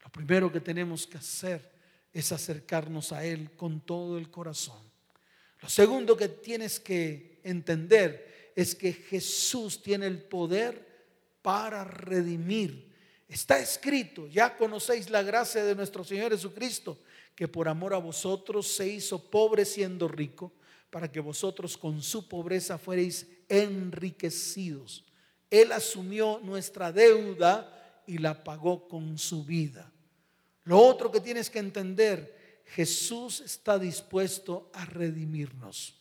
Lo 0.03 0.11
primero 0.11 0.53
que 0.53 0.61
tenemos 0.61 1.07
que 1.07 1.19
hacer 1.19 1.71
es 2.13 2.33
acercarnos 2.33 3.13
a 3.13 3.25
Él 3.25 3.53
con 3.57 3.81
todo 3.81 4.19
el 4.19 4.31
corazón. 4.31 4.91
Lo 5.61 5.69
segundo 5.69 6.17
que 6.17 6.29
tienes 6.29 6.81
que 6.81 7.41
entender 7.45 8.53
es 8.57 8.75
que 8.75 8.93
Jesús 8.93 9.83
tiene 9.83 10.07
el 10.07 10.23
poder 10.23 10.89
para 11.43 11.85
redimir. 11.85 12.91
Está 13.29 13.59
escrito, 13.59 14.27
ya 14.27 14.57
conocéis 14.57 15.09
la 15.09 15.23
gracia 15.23 15.65
de 15.65 15.75
nuestro 15.75 16.03
Señor 16.03 16.33
Jesucristo, 16.33 16.99
que 17.41 17.49
por 17.49 17.71
amor 17.71 17.95
a 17.95 17.97
vosotros 17.97 18.67
se 18.67 18.87
hizo 18.87 19.31
pobre 19.31 19.65
siendo 19.65 20.07
rico, 20.09 20.53
para 20.91 21.11
que 21.11 21.21
vosotros 21.21 21.79
con 21.79 22.03
su 22.03 22.29
pobreza 22.29 22.77
fuereis 22.77 23.27
enriquecidos. 23.49 25.07
Él 25.49 25.73
asumió 25.73 26.39
nuestra 26.45 26.93
deuda 26.93 28.03
y 28.07 28.19
la 28.19 28.45
pagó 28.45 28.87
con 28.87 29.17
su 29.17 29.43
vida. 29.43 29.91
Lo 30.65 30.81
otro 30.81 31.11
que 31.11 31.23
tienes 31.23 31.49
que 31.49 31.61
entender, 31.61 32.63
Jesús 32.67 33.41
está 33.41 33.79
dispuesto 33.79 34.71
a 34.75 34.85
redimirnos. 34.85 35.99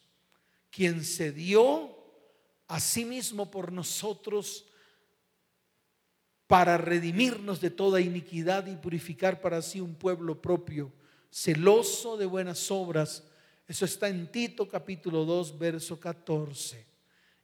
Quien 0.70 1.06
se 1.06 1.32
dio 1.32 1.96
a 2.68 2.82
sí 2.82 3.06
mismo 3.06 3.50
por 3.50 3.72
nosotros 3.72 4.66
para 6.48 6.78
redimirnos 6.78 7.62
de 7.62 7.70
toda 7.70 8.02
iniquidad 8.02 8.68
y 8.68 8.76
purificar 8.76 9.40
para 9.40 9.62
sí 9.62 9.80
un 9.80 9.96
pueblo 9.96 10.42
propio, 10.42 10.92
celoso 11.32 12.18
de 12.18 12.26
buenas 12.26 12.70
obras. 12.72 13.24
Eso 13.68 13.86
está 13.86 14.10
en 14.10 14.32
Tito 14.32 14.68
capítulo 14.68 15.26
2, 15.26 15.58
verso 15.58 16.00
14. 16.00 16.86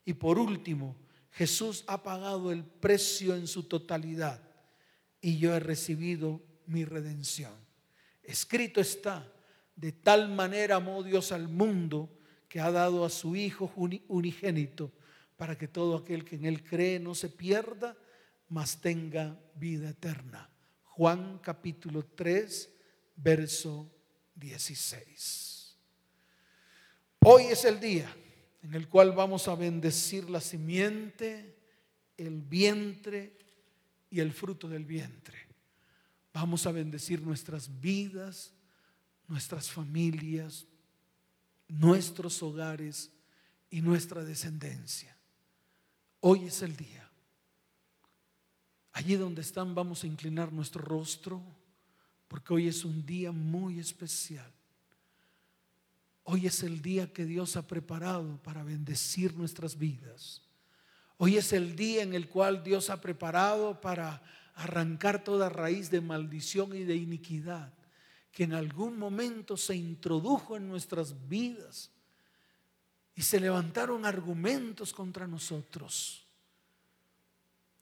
Y 0.06 0.13
por 0.13 0.39
último, 0.39 0.95
Jesús 1.32 1.84
ha 1.88 2.02
pagado 2.02 2.52
el 2.52 2.63
precio 2.63 3.36
en 3.36 3.48
su 3.48 3.63
totalidad 3.63 4.41
y 5.21 5.38
yo 5.38 5.54
he 5.56 5.60
recibido 5.60 6.41
mi 6.65 6.86
redención. 6.86 7.54
Escrito 8.24 8.80
está, 8.80 9.32
de 9.76 9.91
tal 9.91 10.30
manera 10.30 10.78
amó 10.78 11.04
Dios 11.04 11.32
al 11.32 11.48
mundo 11.48 12.10
que 12.48 12.60
ha 12.60 12.71
dado 12.71 13.04
a 13.06 13.10
su 13.10 13.36
Hijo 13.36 13.71
unigénito 14.08 14.91
para 15.36 15.58
que 15.58 15.67
todo 15.67 15.98
aquel 15.98 16.24
que 16.24 16.38
en 16.38 16.45
él 16.45 16.63
cree 16.63 17.00
no 17.00 17.13
se 17.13 17.30
pierda, 17.30 17.98
mas 18.48 18.80
tenga 18.80 19.38
vida 19.56 19.89
eterna. 19.89 20.50
Juan 20.84 21.39
capítulo 21.39 22.06
3, 22.06 22.69
verso 23.15 23.91
16. 24.36 25.78
Hoy 27.21 27.45
es 27.45 27.65
el 27.65 27.80
día 27.80 28.13
en 28.62 28.73
el 28.73 28.88
cual 28.88 29.12
vamos 29.12 29.47
a 29.47 29.56
bendecir 29.56 30.30
la 30.30 30.41
simiente, 30.41 31.56
el 32.17 32.41
vientre 32.41 33.38
y 34.10 34.19
el 34.19 34.32
fruto 34.32 34.67
del 34.67 34.86
vientre. 34.86 35.38
Vamos 36.34 36.65
a 36.65 36.71
bendecir 36.71 37.21
nuestras 37.21 37.80
vidas, 37.80 38.54
nuestras 39.28 39.69
familias, 39.69 40.65
nuestros 41.67 42.41
hogares 42.43 43.12
y 43.69 43.82
nuestra 43.82 44.23
descendencia. 44.23 45.15
Hoy 46.19 46.45
es 46.45 46.62
el 46.62 46.75
día. 46.75 47.10
Allí 48.91 49.15
donde 49.15 49.41
están 49.41 49.75
vamos 49.75 50.04
a 50.04 50.08
inclinar 50.08 50.51
nuestro 50.51 50.82
rostro 50.82 51.41
porque 52.36 52.54
hoy 52.54 52.67
es 52.67 52.84
un 52.84 53.06
día 53.06 53.32
muy 53.32 53.80
especial. 53.80 54.52
Hoy 56.26 56.48
es 56.48 56.63
el 56.63 56.82
día 56.82 57.13
que 57.13 57.24
Dios 57.24 57.56
ha 57.56 57.65
preparado 57.65 58.38
para 58.43 58.62
bendecir 58.62 59.34
nuestras 59.36 59.78
vidas. 59.78 60.41
Hoy 61.15 61.38
es 61.38 61.54
el 61.54 61.78
día 61.78 62.04
en 62.04 62.13
el 62.13 62.28
cual 62.28 62.62
Dios 62.62 62.89
ha 62.89 63.00
preparado 63.00 63.80
para 63.80 64.21
arrancar 64.56 65.24
toda 65.24 65.48
raíz 65.48 65.89
de 65.89 66.02
maldición 66.02 66.76
y 66.76 66.84
de 66.84 66.98
iniquidad 66.98 67.71
que 68.34 68.43
en 68.43 68.52
algún 68.52 69.00
momento 69.00 69.56
se 69.56 69.78
introdujo 69.78 70.58
en 70.58 70.67
nuestras 70.67 71.30
vidas 71.30 71.89
y 73.15 73.21
se 73.21 73.39
levantaron 73.39 74.06
argumentos 74.06 74.91
contra 74.91 75.26
nosotros 75.26 76.26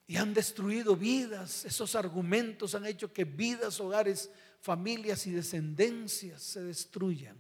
y 0.08 0.18
han 0.18 0.34
destruido 0.34 0.96
vidas. 0.96 1.66
Esos 1.66 1.96
argumentos 1.96 2.76
han 2.76 2.86
hecho 2.86 3.12
que 3.12 3.26
vidas, 3.26 3.80
hogares, 3.80 4.30
familias 4.64 5.28
y 5.28 5.32
descendencias 5.32 6.42
se 6.42 6.64
destruyan. 6.64 7.36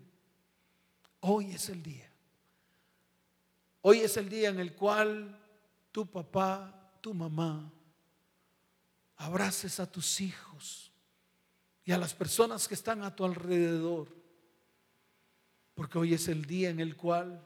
Hoy 1.21 1.51
es 1.51 1.69
el 1.69 1.81
día. 1.81 2.11
Hoy 3.79 3.99
es 3.99 4.17
el 4.17 4.27
día 4.27 4.49
en 4.49 4.59
el 4.59 4.75
cual 4.75 5.39
tu 5.93 6.05
papá, 6.05 6.91
tu 6.99 7.13
mamá, 7.13 7.71
abraces 9.15 9.79
a 9.79 9.89
tus 9.89 10.19
hijos 10.19 10.91
y 11.85 11.93
a 11.93 11.97
las 11.97 12.13
personas 12.13 12.67
que 12.67 12.73
están 12.73 13.03
a 13.03 13.15
tu 13.15 13.23
alrededor. 13.23 14.13
Porque 15.75 15.97
hoy 15.97 16.13
es 16.13 16.27
el 16.27 16.43
día 16.43 16.71
en 16.71 16.81
el 16.81 16.97
cual 16.97 17.41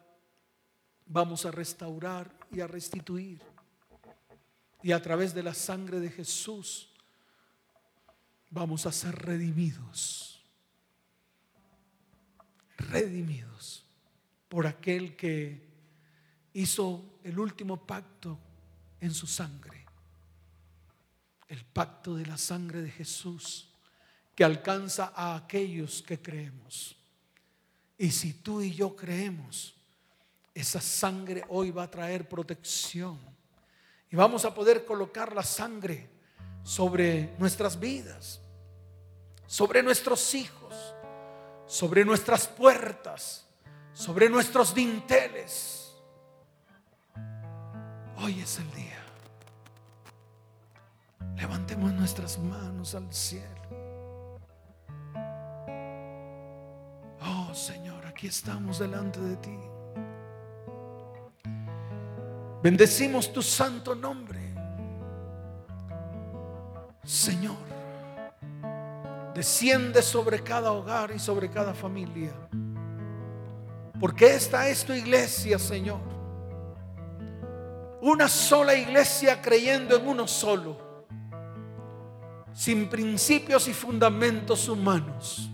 vamos 1.06 1.46
a 1.46 1.52
restaurar 1.52 2.36
y 2.52 2.62
a 2.62 2.68
restituir 2.68 3.44
y 4.82 4.92
a 4.92 5.02
través 5.04 5.36
de 5.36 5.44
la 5.44 5.54
sangre 5.54 6.00
de 6.00 6.10
Jesús 6.10 6.97
vamos 8.50 8.86
a 8.86 8.92
ser 8.92 9.16
redimidos. 9.16 10.42
Redimidos 12.78 13.86
por 14.50 14.68
aquel 14.68 15.16
que 15.16 15.68
hizo 16.54 17.20
el 17.24 17.40
último 17.40 17.86
pacto 17.86 18.40
en 19.00 19.14
su 19.14 19.28
sangre. 19.28 19.86
El 21.48 21.64
pacto 21.66 22.16
de 22.16 22.26
la 22.26 22.38
sangre 22.38 22.82
de 22.82 22.92
Jesús 22.92 23.70
que 24.36 24.44
alcanza 24.44 25.14
a 25.16 25.36
aquellos 25.36 26.04
que 26.04 26.22
creemos. 26.22 26.96
Y 27.98 28.12
si 28.12 28.34
tú 28.34 28.62
y 28.62 28.74
yo 28.74 28.96
creemos, 28.96 29.76
esa 30.54 30.82
sangre 30.82 31.44
hoy 31.50 31.72
va 31.72 31.84
a 31.84 31.92
traer 31.92 32.28
protección 32.28 33.20
y 34.10 34.16
vamos 34.16 34.46
a 34.46 34.54
poder 34.54 34.86
colocar 34.86 35.34
la 35.36 35.44
sangre 35.44 36.17
sobre 36.68 37.34
nuestras 37.38 37.80
vidas, 37.80 38.42
sobre 39.46 39.82
nuestros 39.82 40.36
hijos, 40.36 40.94
sobre 41.66 42.04
nuestras 42.04 42.46
puertas, 42.46 43.48
sobre 43.94 44.30
nuestros 44.30 44.76
dinteles. 44.76 45.96
Hoy 48.18 48.42
es 48.42 48.60
el 48.60 48.70
día. 48.74 49.02
Levantemos 51.38 51.94
nuestras 51.94 52.38
manos 52.38 52.96
al 52.96 53.14
cielo. 53.14 53.48
Oh 57.22 57.56
Señor, 57.56 58.06
aquí 58.06 58.28
estamos 58.28 58.80
delante 58.80 59.22
de 59.22 59.38
ti. 59.38 59.58
Bendecimos 62.62 63.32
tu 63.32 63.42
santo 63.42 63.96
nombre. 63.96 64.47
Señor, 67.08 67.56
desciende 69.34 70.02
sobre 70.02 70.44
cada 70.44 70.74
hogar 70.74 71.12
y 71.16 71.20
sobre 71.20 71.50
cada 71.50 71.74
familia. 71.74 72.34
Porque 73.98 74.36
esta 74.36 74.68
es 74.68 74.84
tu 74.84 74.92
iglesia, 74.92 75.58
Señor. 75.58 76.02
Una 78.02 78.28
sola 78.28 78.76
iglesia 78.76 79.42
creyendo 79.42 79.96
en 79.96 80.06
uno 80.06 80.28
solo. 80.28 81.06
Sin 82.54 82.90
principios 82.90 83.70
y 83.70 83.74
fundamentos 83.74 84.68
humanos. 84.68 85.50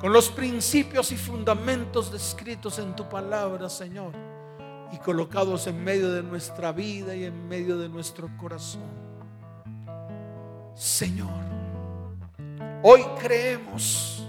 Con 0.00 0.10
los 0.10 0.30
principios 0.30 1.12
y 1.12 1.18
fundamentos 1.18 2.10
descritos 2.10 2.78
en 2.78 2.96
tu 2.96 3.06
palabra, 3.10 3.68
Señor 3.68 4.14
y 4.90 4.96
colocados 4.96 5.66
en 5.66 5.84
medio 5.84 6.10
de 6.10 6.22
nuestra 6.22 6.72
vida 6.72 7.14
y 7.14 7.24
en 7.24 7.46
medio 7.46 7.76
de 7.76 7.90
nuestro 7.90 8.30
corazón. 8.38 9.07
Señor, 10.78 11.28
hoy 12.84 13.04
creemos 13.20 14.24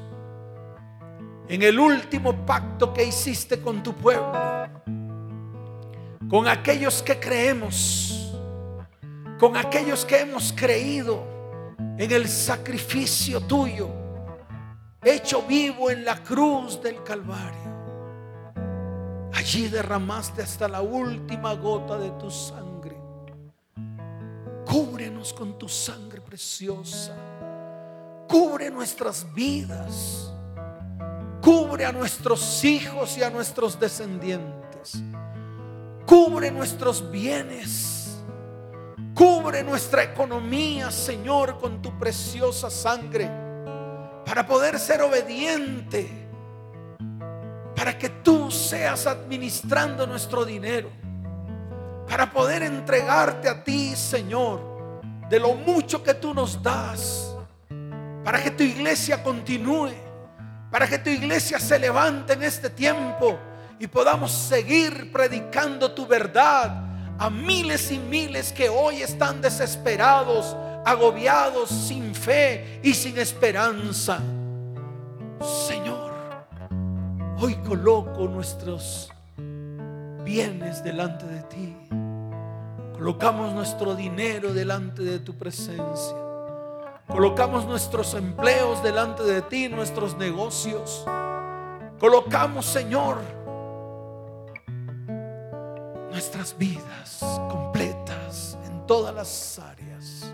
en 1.48 1.62
el 1.62 1.80
último 1.80 2.44
pacto 2.44 2.92
que 2.92 3.04
hiciste 3.04 3.62
con 3.62 3.84
tu 3.84 3.94
pueblo, 3.94 4.34
con 6.28 6.48
aquellos 6.48 7.04
que 7.04 7.20
creemos, 7.20 8.34
con 9.38 9.58
aquellos 9.58 10.04
que 10.06 10.22
hemos 10.22 10.52
creído 10.52 11.24
en 12.00 12.12
el 12.12 12.28
sacrificio 12.28 13.42
tuyo, 13.42 13.88
hecho 15.04 15.44
vivo 15.44 15.92
en 15.92 16.04
la 16.04 16.16
cruz 16.24 16.82
del 16.82 17.04
Calvario. 17.04 17.70
Allí 19.34 19.68
derramaste 19.68 20.42
hasta 20.42 20.68
la 20.68 20.82
última 20.82 21.54
gota 21.54 22.00
de 22.00 22.10
tu 22.12 22.32
sangre. 22.32 22.98
Cúbrenos 24.66 25.32
con 25.32 25.56
tu 25.60 25.70
sangre 25.70 26.09
preciosa. 26.30 27.16
Cubre 28.28 28.70
nuestras 28.70 29.26
vidas. 29.34 30.32
Cubre 31.42 31.86
a 31.86 31.92
nuestros 31.92 32.64
hijos 32.64 33.18
y 33.18 33.24
a 33.24 33.32
nuestros 33.32 33.80
descendientes. 33.80 35.02
Cubre 36.06 36.52
nuestros 36.52 37.10
bienes. 37.10 38.20
Cubre 39.16 39.64
nuestra 39.64 40.04
economía, 40.04 40.92
Señor, 40.92 41.58
con 41.58 41.82
tu 41.82 41.98
preciosa 41.98 42.70
sangre. 42.70 43.28
Para 44.24 44.46
poder 44.46 44.78
ser 44.78 45.02
obediente 45.02 46.28
para 47.76 47.98
que 47.98 48.10
tú 48.10 48.52
seas 48.52 49.08
administrando 49.08 50.06
nuestro 50.06 50.44
dinero, 50.44 50.90
para 52.08 52.30
poder 52.30 52.62
entregarte 52.64 53.48
a 53.48 53.64
ti, 53.64 53.96
Señor, 53.96 54.69
de 55.30 55.40
lo 55.40 55.54
mucho 55.54 56.04
que 56.04 56.14
tú 56.14 56.34
nos 56.34 56.62
das, 56.62 57.36
para 58.24 58.42
que 58.42 58.52
tu 58.52 58.64
iglesia 58.64 59.24
continúe, 59.24 59.92
para 60.72 60.88
que 60.88 60.98
tu 60.98 61.10
iglesia 61.10 61.60
se 61.60 61.80
levante 61.80 62.34
en 62.34 62.44
este 62.44 62.70
tiempo 62.70 63.40
y 63.80 63.88
podamos 63.88 64.32
seguir 64.32 65.12
predicando 65.12 65.92
tu 65.92 66.06
verdad 66.06 66.86
a 67.18 67.30
miles 67.30 67.92
y 67.92 68.00
miles 68.00 68.52
que 68.52 68.70
hoy 68.70 69.02
están 69.02 69.42
desesperados, 69.42 70.56
agobiados, 70.86 71.70
sin 71.70 72.14
fe 72.16 72.80
y 72.84 72.94
sin 72.94 73.18
esperanza. 73.18 74.20
Señor, 75.68 76.10
Hoy 77.42 77.56
coloco 77.66 78.28
nuestros 78.28 79.10
bienes 80.26 80.84
delante 80.84 81.26
de 81.26 81.42
ti. 81.44 81.89
Colocamos 83.00 83.54
nuestro 83.54 83.96
dinero 83.96 84.54
delante 84.54 85.02
de 85.04 85.20
tu 85.20 85.34
presencia. 85.38 86.18
Colocamos 87.08 87.66
nuestros 87.66 88.14
empleos 88.14 88.84
delante 88.84 89.24
de 89.24 89.42
ti, 89.42 89.70
nuestros 89.70 90.18
negocios. 90.18 91.06
Colocamos, 91.98 92.66
Señor, 92.66 93.20
nuestras 96.12 96.58
vidas 96.58 97.20
completas 97.50 98.58
en 98.66 98.86
todas 98.86 99.16
las 99.16 99.60
áreas. 99.60 100.34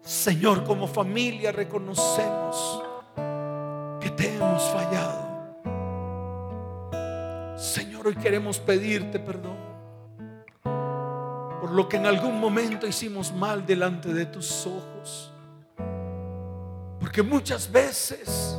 Señor, 0.00 0.62
como 0.62 0.86
familia 0.86 1.50
reconocemos 1.50 2.80
que 4.00 4.10
te 4.10 4.36
hemos 4.36 4.62
fallado. 4.70 5.26
Señor, 7.56 8.06
hoy 8.06 8.14
queremos 8.14 8.60
pedirte 8.60 9.18
perdón 9.18 9.77
por 11.68 11.76
lo 11.76 11.86
que 11.86 11.98
en 11.98 12.06
algún 12.06 12.40
momento 12.40 12.86
hicimos 12.86 13.30
mal 13.30 13.66
delante 13.66 14.14
de 14.14 14.24
tus 14.24 14.66
ojos. 14.66 15.30
Porque 16.98 17.22
muchas 17.22 17.70
veces 17.70 18.58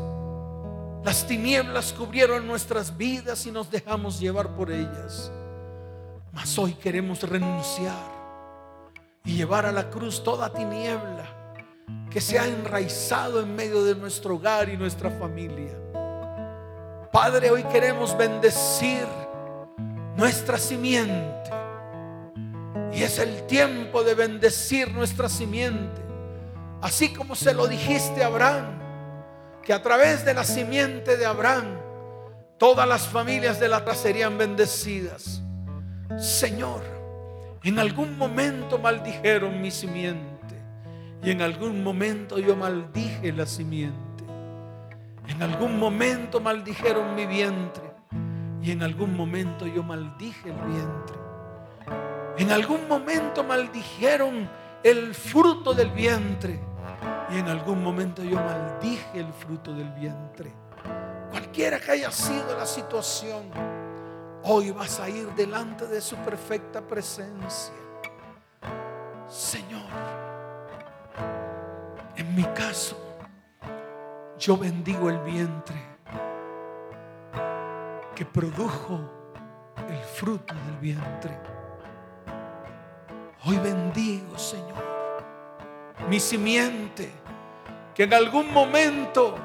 las 1.03 1.25
tinieblas 1.25 1.91
cubrieron 1.91 2.45
nuestras 2.45 2.95
vidas 2.95 3.47
y 3.47 3.51
nos 3.51 3.71
dejamos 3.71 4.19
llevar 4.19 4.49
por 4.49 4.69
ellas. 4.69 5.31
Mas 6.31 6.55
hoy 6.59 6.73
queremos 6.73 7.23
renunciar 7.23 7.97
y 9.25 9.37
llevar 9.37 9.65
a 9.65 9.71
la 9.71 9.89
cruz 9.89 10.23
toda 10.23 10.53
tiniebla 10.53 11.25
que 12.11 12.21
se 12.21 12.37
ha 12.37 12.45
enraizado 12.45 13.41
en 13.41 13.55
medio 13.55 13.83
de 13.85 13.95
nuestro 13.95 14.35
hogar 14.35 14.69
y 14.69 14.77
nuestra 14.77 15.09
familia. 15.09 15.73
Padre, 17.11 17.49
hoy 17.49 17.63
queremos 17.63 18.15
bendecir 18.15 19.07
nuestra 20.15 20.59
simiente. 20.59 21.68
Y 22.93 23.03
es 23.03 23.19
el 23.19 23.45
tiempo 23.47 24.03
de 24.03 24.15
bendecir 24.15 24.91
nuestra 24.93 25.29
simiente. 25.29 26.01
Así 26.81 27.13
como 27.13 27.35
se 27.35 27.53
lo 27.53 27.67
dijiste 27.67 28.23
a 28.23 28.27
Abraham, 28.27 28.79
que 29.63 29.73
a 29.73 29.81
través 29.81 30.25
de 30.25 30.33
la 30.33 30.43
simiente 30.43 31.17
de 31.17 31.25
Abraham, 31.25 31.77
todas 32.57 32.87
las 32.87 33.07
familias 33.07 33.59
de 33.59 33.67
la 33.67 33.79
tierra 33.79 33.95
serían 33.95 34.37
bendecidas. 34.37 35.41
Señor, 36.17 36.81
en 37.63 37.79
algún 37.79 38.17
momento 38.17 38.79
maldijeron 38.79 39.61
mi 39.61 39.71
simiente. 39.71 40.39
Y 41.21 41.31
en 41.31 41.41
algún 41.41 41.83
momento 41.83 42.39
yo 42.39 42.55
maldije 42.55 43.33
la 43.33 43.45
simiente. 43.45 44.23
En 45.27 45.43
algún 45.43 45.77
momento 45.77 46.39
maldijeron 46.39 47.13
mi 47.13 47.25
vientre 47.25 47.89
y 48.61 48.71
en 48.71 48.83
algún 48.83 49.15
momento 49.15 49.67
yo 49.67 49.83
maldije 49.83 50.49
el 50.49 50.55
vientre. 50.55 51.15
En 52.37 52.51
algún 52.51 52.87
momento 52.87 53.43
maldijeron 53.43 54.49
el 54.83 55.13
fruto 55.13 55.73
del 55.73 55.91
vientre 55.91 56.59
y 57.31 57.37
en 57.37 57.47
algún 57.47 57.83
momento 57.83 58.23
yo 58.23 58.37
maldije 58.37 59.19
el 59.19 59.31
fruto 59.33 59.73
del 59.73 59.91
vientre. 59.91 60.51
Cualquiera 61.29 61.79
que 61.79 61.91
haya 61.91 62.11
sido 62.11 62.57
la 62.57 62.65
situación, 62.65 63.51
hoy 64.43 64.71
vas 64.71 64.99
a 64.99 65.09
ir 65.09 65.27
delante 65.35 65.85
de 65.85 66.01
su 66.01 66.15
perfecta 66.17 66.81
presencia. 66.81 67.73
Señor, 69.27 69.89
en 72.15 72.35
mi 72.35 72.43
caso, 72.45 72.97
yo 74.39 74.57
bendigo 74.57 75.09
el 75.09 75.19
vientre 75.19 75.77
que 78.15 78.25
produjo 78.25 78.99
el 79.87 79.99
fruto 79.99 80.53
del 80.53 80.77
vientre. 80.77 81.58
Hoy 83.45 83.57
bendigo, 83.57 84.37
Señor, 84.37 84.83
mi 86.09 86.19
simiente, 86.19 87.09
que 87.95 88.03
en 88.03 88.13
algún 88.13 88.51
momento 88.51 89.35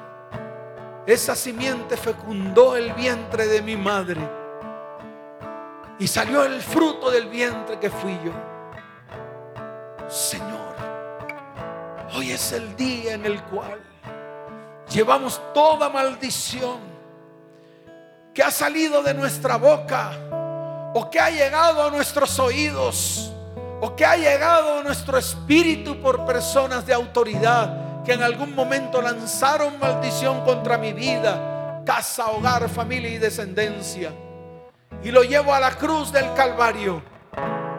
esa 1.06 1.36
simiente 1.36 1.96
fecundó 1.96 2.76
el 2.76 2.92
vientre 2.94 3.46
de 3.46 3.62
mi 3.62 3.76
madre 3.76 4.20
y 6.00 6.08
salió 6.08 6.42
el 6.42 6.60
fruto 6.60 7.08
del 7.08 7.28
vientre 7.28 7.78
que 7.78 7.88
fui 7.88 8.18
yo. 8.24 8.32
Señor, 10.08 10.74
hoy 12.16 12.32
es 12.32 12.50
el 12.50 12.74
día 12.74 13.12
en 13.12 13.24
el 13.24 13.40
cual 13.44 13.80
llevamos 14.90 15.40
toda 15.54 15.88
maldición 15.88 16.80
que 18.34 18.42
ha 18.42 18.50
salido 18.50 19.04
de 19.04 19.14
nuestra 19.14 19.56
boca 19.56 20.10
o 20.94 21.08
que 21.08 21.20
ha 21.20 21.30
llegado 21.30 21.86
a 21.86 21.90
nuestros 21.90 22.36
oídos 22.40 23.33
o 23.84 23.94
que 23.94 24.06
ha 24.06 24.16
llegado 24.16 24.82
nuestro 24.82 25.18
espíritu 25.18 26.00
por 26.00 26.24
personas 26.24 26.86
de 26.86 26.94
autoridad 26.94 28.02
que 28.02 28.14
en 28.14 28.22
algún 28.22 28.54
momento 28.54 29.02
lanzaron 29.02 29.78
maldición 29.78 30.42
contra 30.42 30.78
mi 30.78 30.94
vida, 30.94 31.82
casa, 31.84 32.28
hogar, 32.28 32.66
familia 32.70 33.10
y 33.10 33.18
descendencia. 33.18 34.10
Y 35.02 35.10
lo 35.10 35.22
llevo 35.22 35.52
a 35.52 35.60
la 35.60 35.76
cruz 35.76 36.10
del 36.10 36.32
Calvario. 36.32 37.02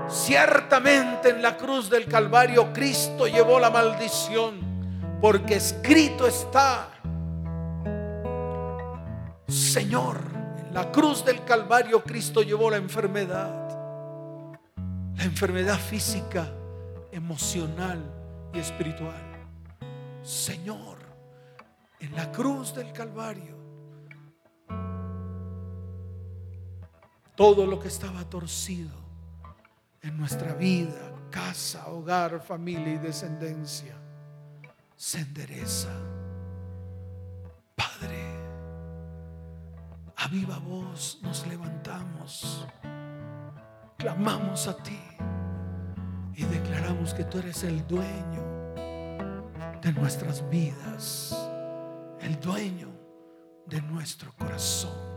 Ciertamente 0.07 1.29
en 1.29 1.41
la 1.41 1.57
cruz 1.57 1.89
del 1.89 2.05
Calvario 2.05 2.71
Cristo 2.71 3.25
llevó 3.25 3.59
la 3.59 3.71
maldición, 3.71 5.17
porque 5.19 5.55
escrito 5.55 6.27
está 6.27 6.89
Señor, 9.47 10.17
en 10.67 10.71
la 10.71 10.91
cruz 10.91 11.25
del 11.25 11.43
Calvario 11.43 12.03
Cristo 12.03 12.43
llevó 12.43 12.69
la 12.69 12.77
enfermedad. 12.77 13.64
La 15.17 15.23
enfermedad 15.23 15.79
física, 15.79 16.51
emocional 17.11 17.99
y 18.53 18.59
espiritual. 18.59 19.23
Señor, 20.23 20.97
en 21.99 22.15
la 22.15 22.31
cruz 22.31 22.73
del 22.73 22.91
Calvario, 22.91 23.55
todo 27.35 27.65
lo 27.65 27.79
que 27.79 27.87
estaba 27.87 28.23
torcido 28.29 28.91
en 30.01 30.17
nuestra 30.17 30.53
vida, 30.53 31.13
casa, 31.29 31.87
hogar, 31.87 32.41
familia 32.41 32.93
y 32.93 32.97
descendencia, 32.97 33.95
se 34.95 35.19
endereza. 35.19 35.89
Padre, 37.75 38.23
a 40.15 40.27
viva 40.27 40.57
voz 40.59 41.19
nos 41.21 41.45
levantamos 41.47 42.65
clamamos 43.97 44.67
a 44.67 44.75
ti 44.77 44.99
y 46.35 46.43
declaramos 46.43 47.13
que 47.13 47.23
tú 47.23 47.39
eres 47.39 47.63
el 47.63 47.85
dueño 47.87 48.43
de 49.81 49.93
nuestras 49.93 50.47
vidas, 50.49 51.35
el 52.21 52.39
dueño 52.39 52.89
de 53.67 53.81
nuestro 53.81 54.33
corazón. 54.33 55.14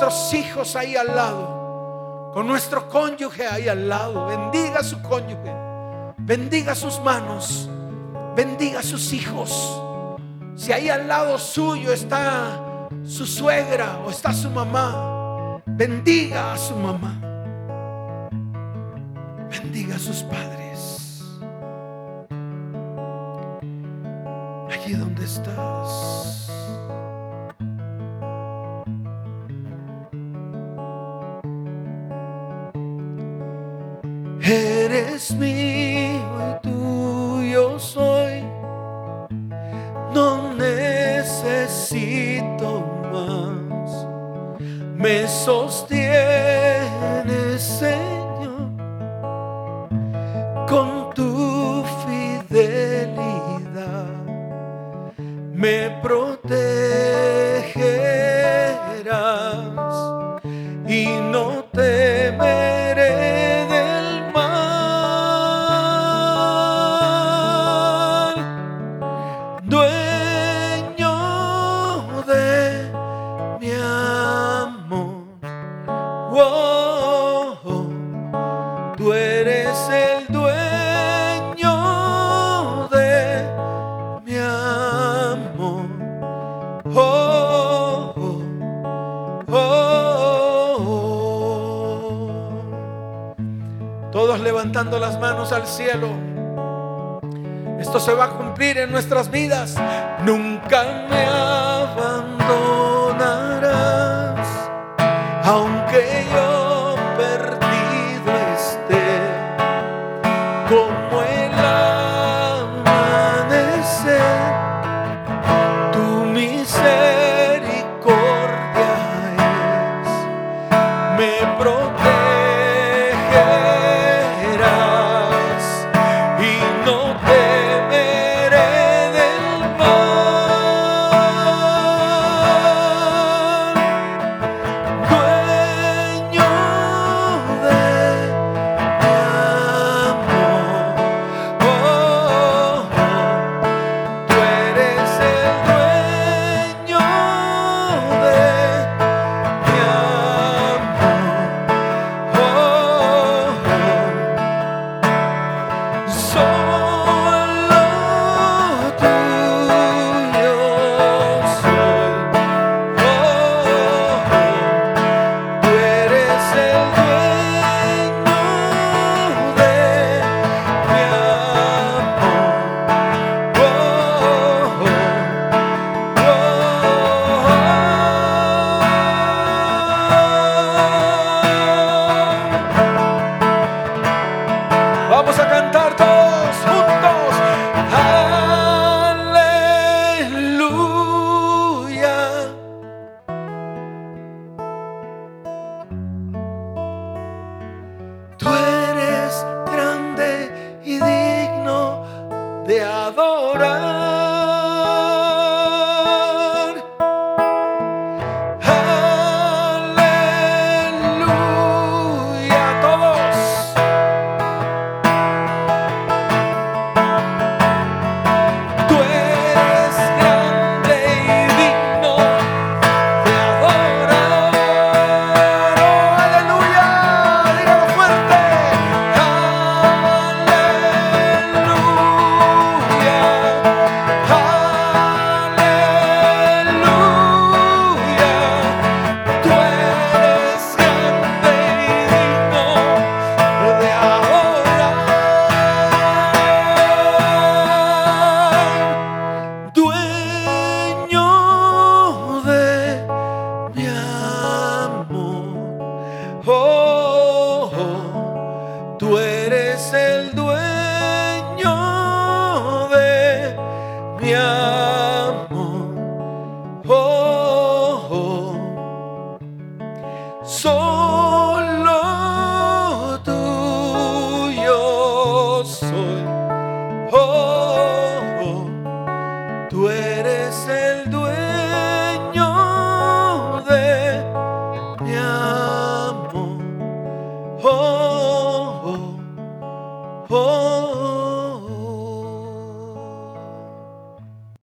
Nuestros 0.00 0.32
hijos 0.32 0.76
ahí 0.76 0.96
al 0.96 1.14
lado, 1.14 2.30
con 2.32 2.46
nuestro 2.46 2.88
cónyuge 2.88 3.46
ahí 3.46 3.68
al 3.68 3.86
lado. 3.86 4.26
Bendiga 4.26 4.80
a 4.80 4.82
su 4.82 5.00
cónyuge, 5.02 5.54
bendiga 6.16 6.74
sus 6.74 6.98
manos, 7.00 7.68
bendiga 8.34 8.80
a 8.80 8.82
sus 8.82 9.12
hijos. 9.12 9.82
Si 10.56 10.72
ahí 10.72 10.88
al 10.88 11.06
lado 11.06 11.38
suyo 11.38 11.92
está 11.92 12.88
su 13.04 13.26
suegra 13.26 13.98
o 14.06 14.10
está 14.10 14.32
su 14.32 14.48
mamá, 14.48 15.60
bendiga 15.66 16.54
a 16.54 16.58
su 16.58 16.74
mamá. 16.76 17.29
No 40.14 40.54
necesito 40.54 42.80
más. 43.12 44.06
Me 44.94 45.28
sostienes, 45.28 47.60
Señor, 47.62 48.70
con 50.68 51.12
tu 51.14 51.84
fidelidad. 52.06 54.06
Me 55.52 55.90
protegerás 56.02 56.69
manos 95.18 95.52
al 95.52 95.66
cielo. 95.66 96.08
Esto 97.78 97.98
se 97.98 98.12
va 98.12 98.24
a 98.26 98.30
cumplir 98.30 98.76
en 98.78 98.92
nuestras 98.92 99.30
vidas. 99.30 99.74
Nunca 100.24 101.06
me 101.08 101.24
abandonarás, 101.24 101.59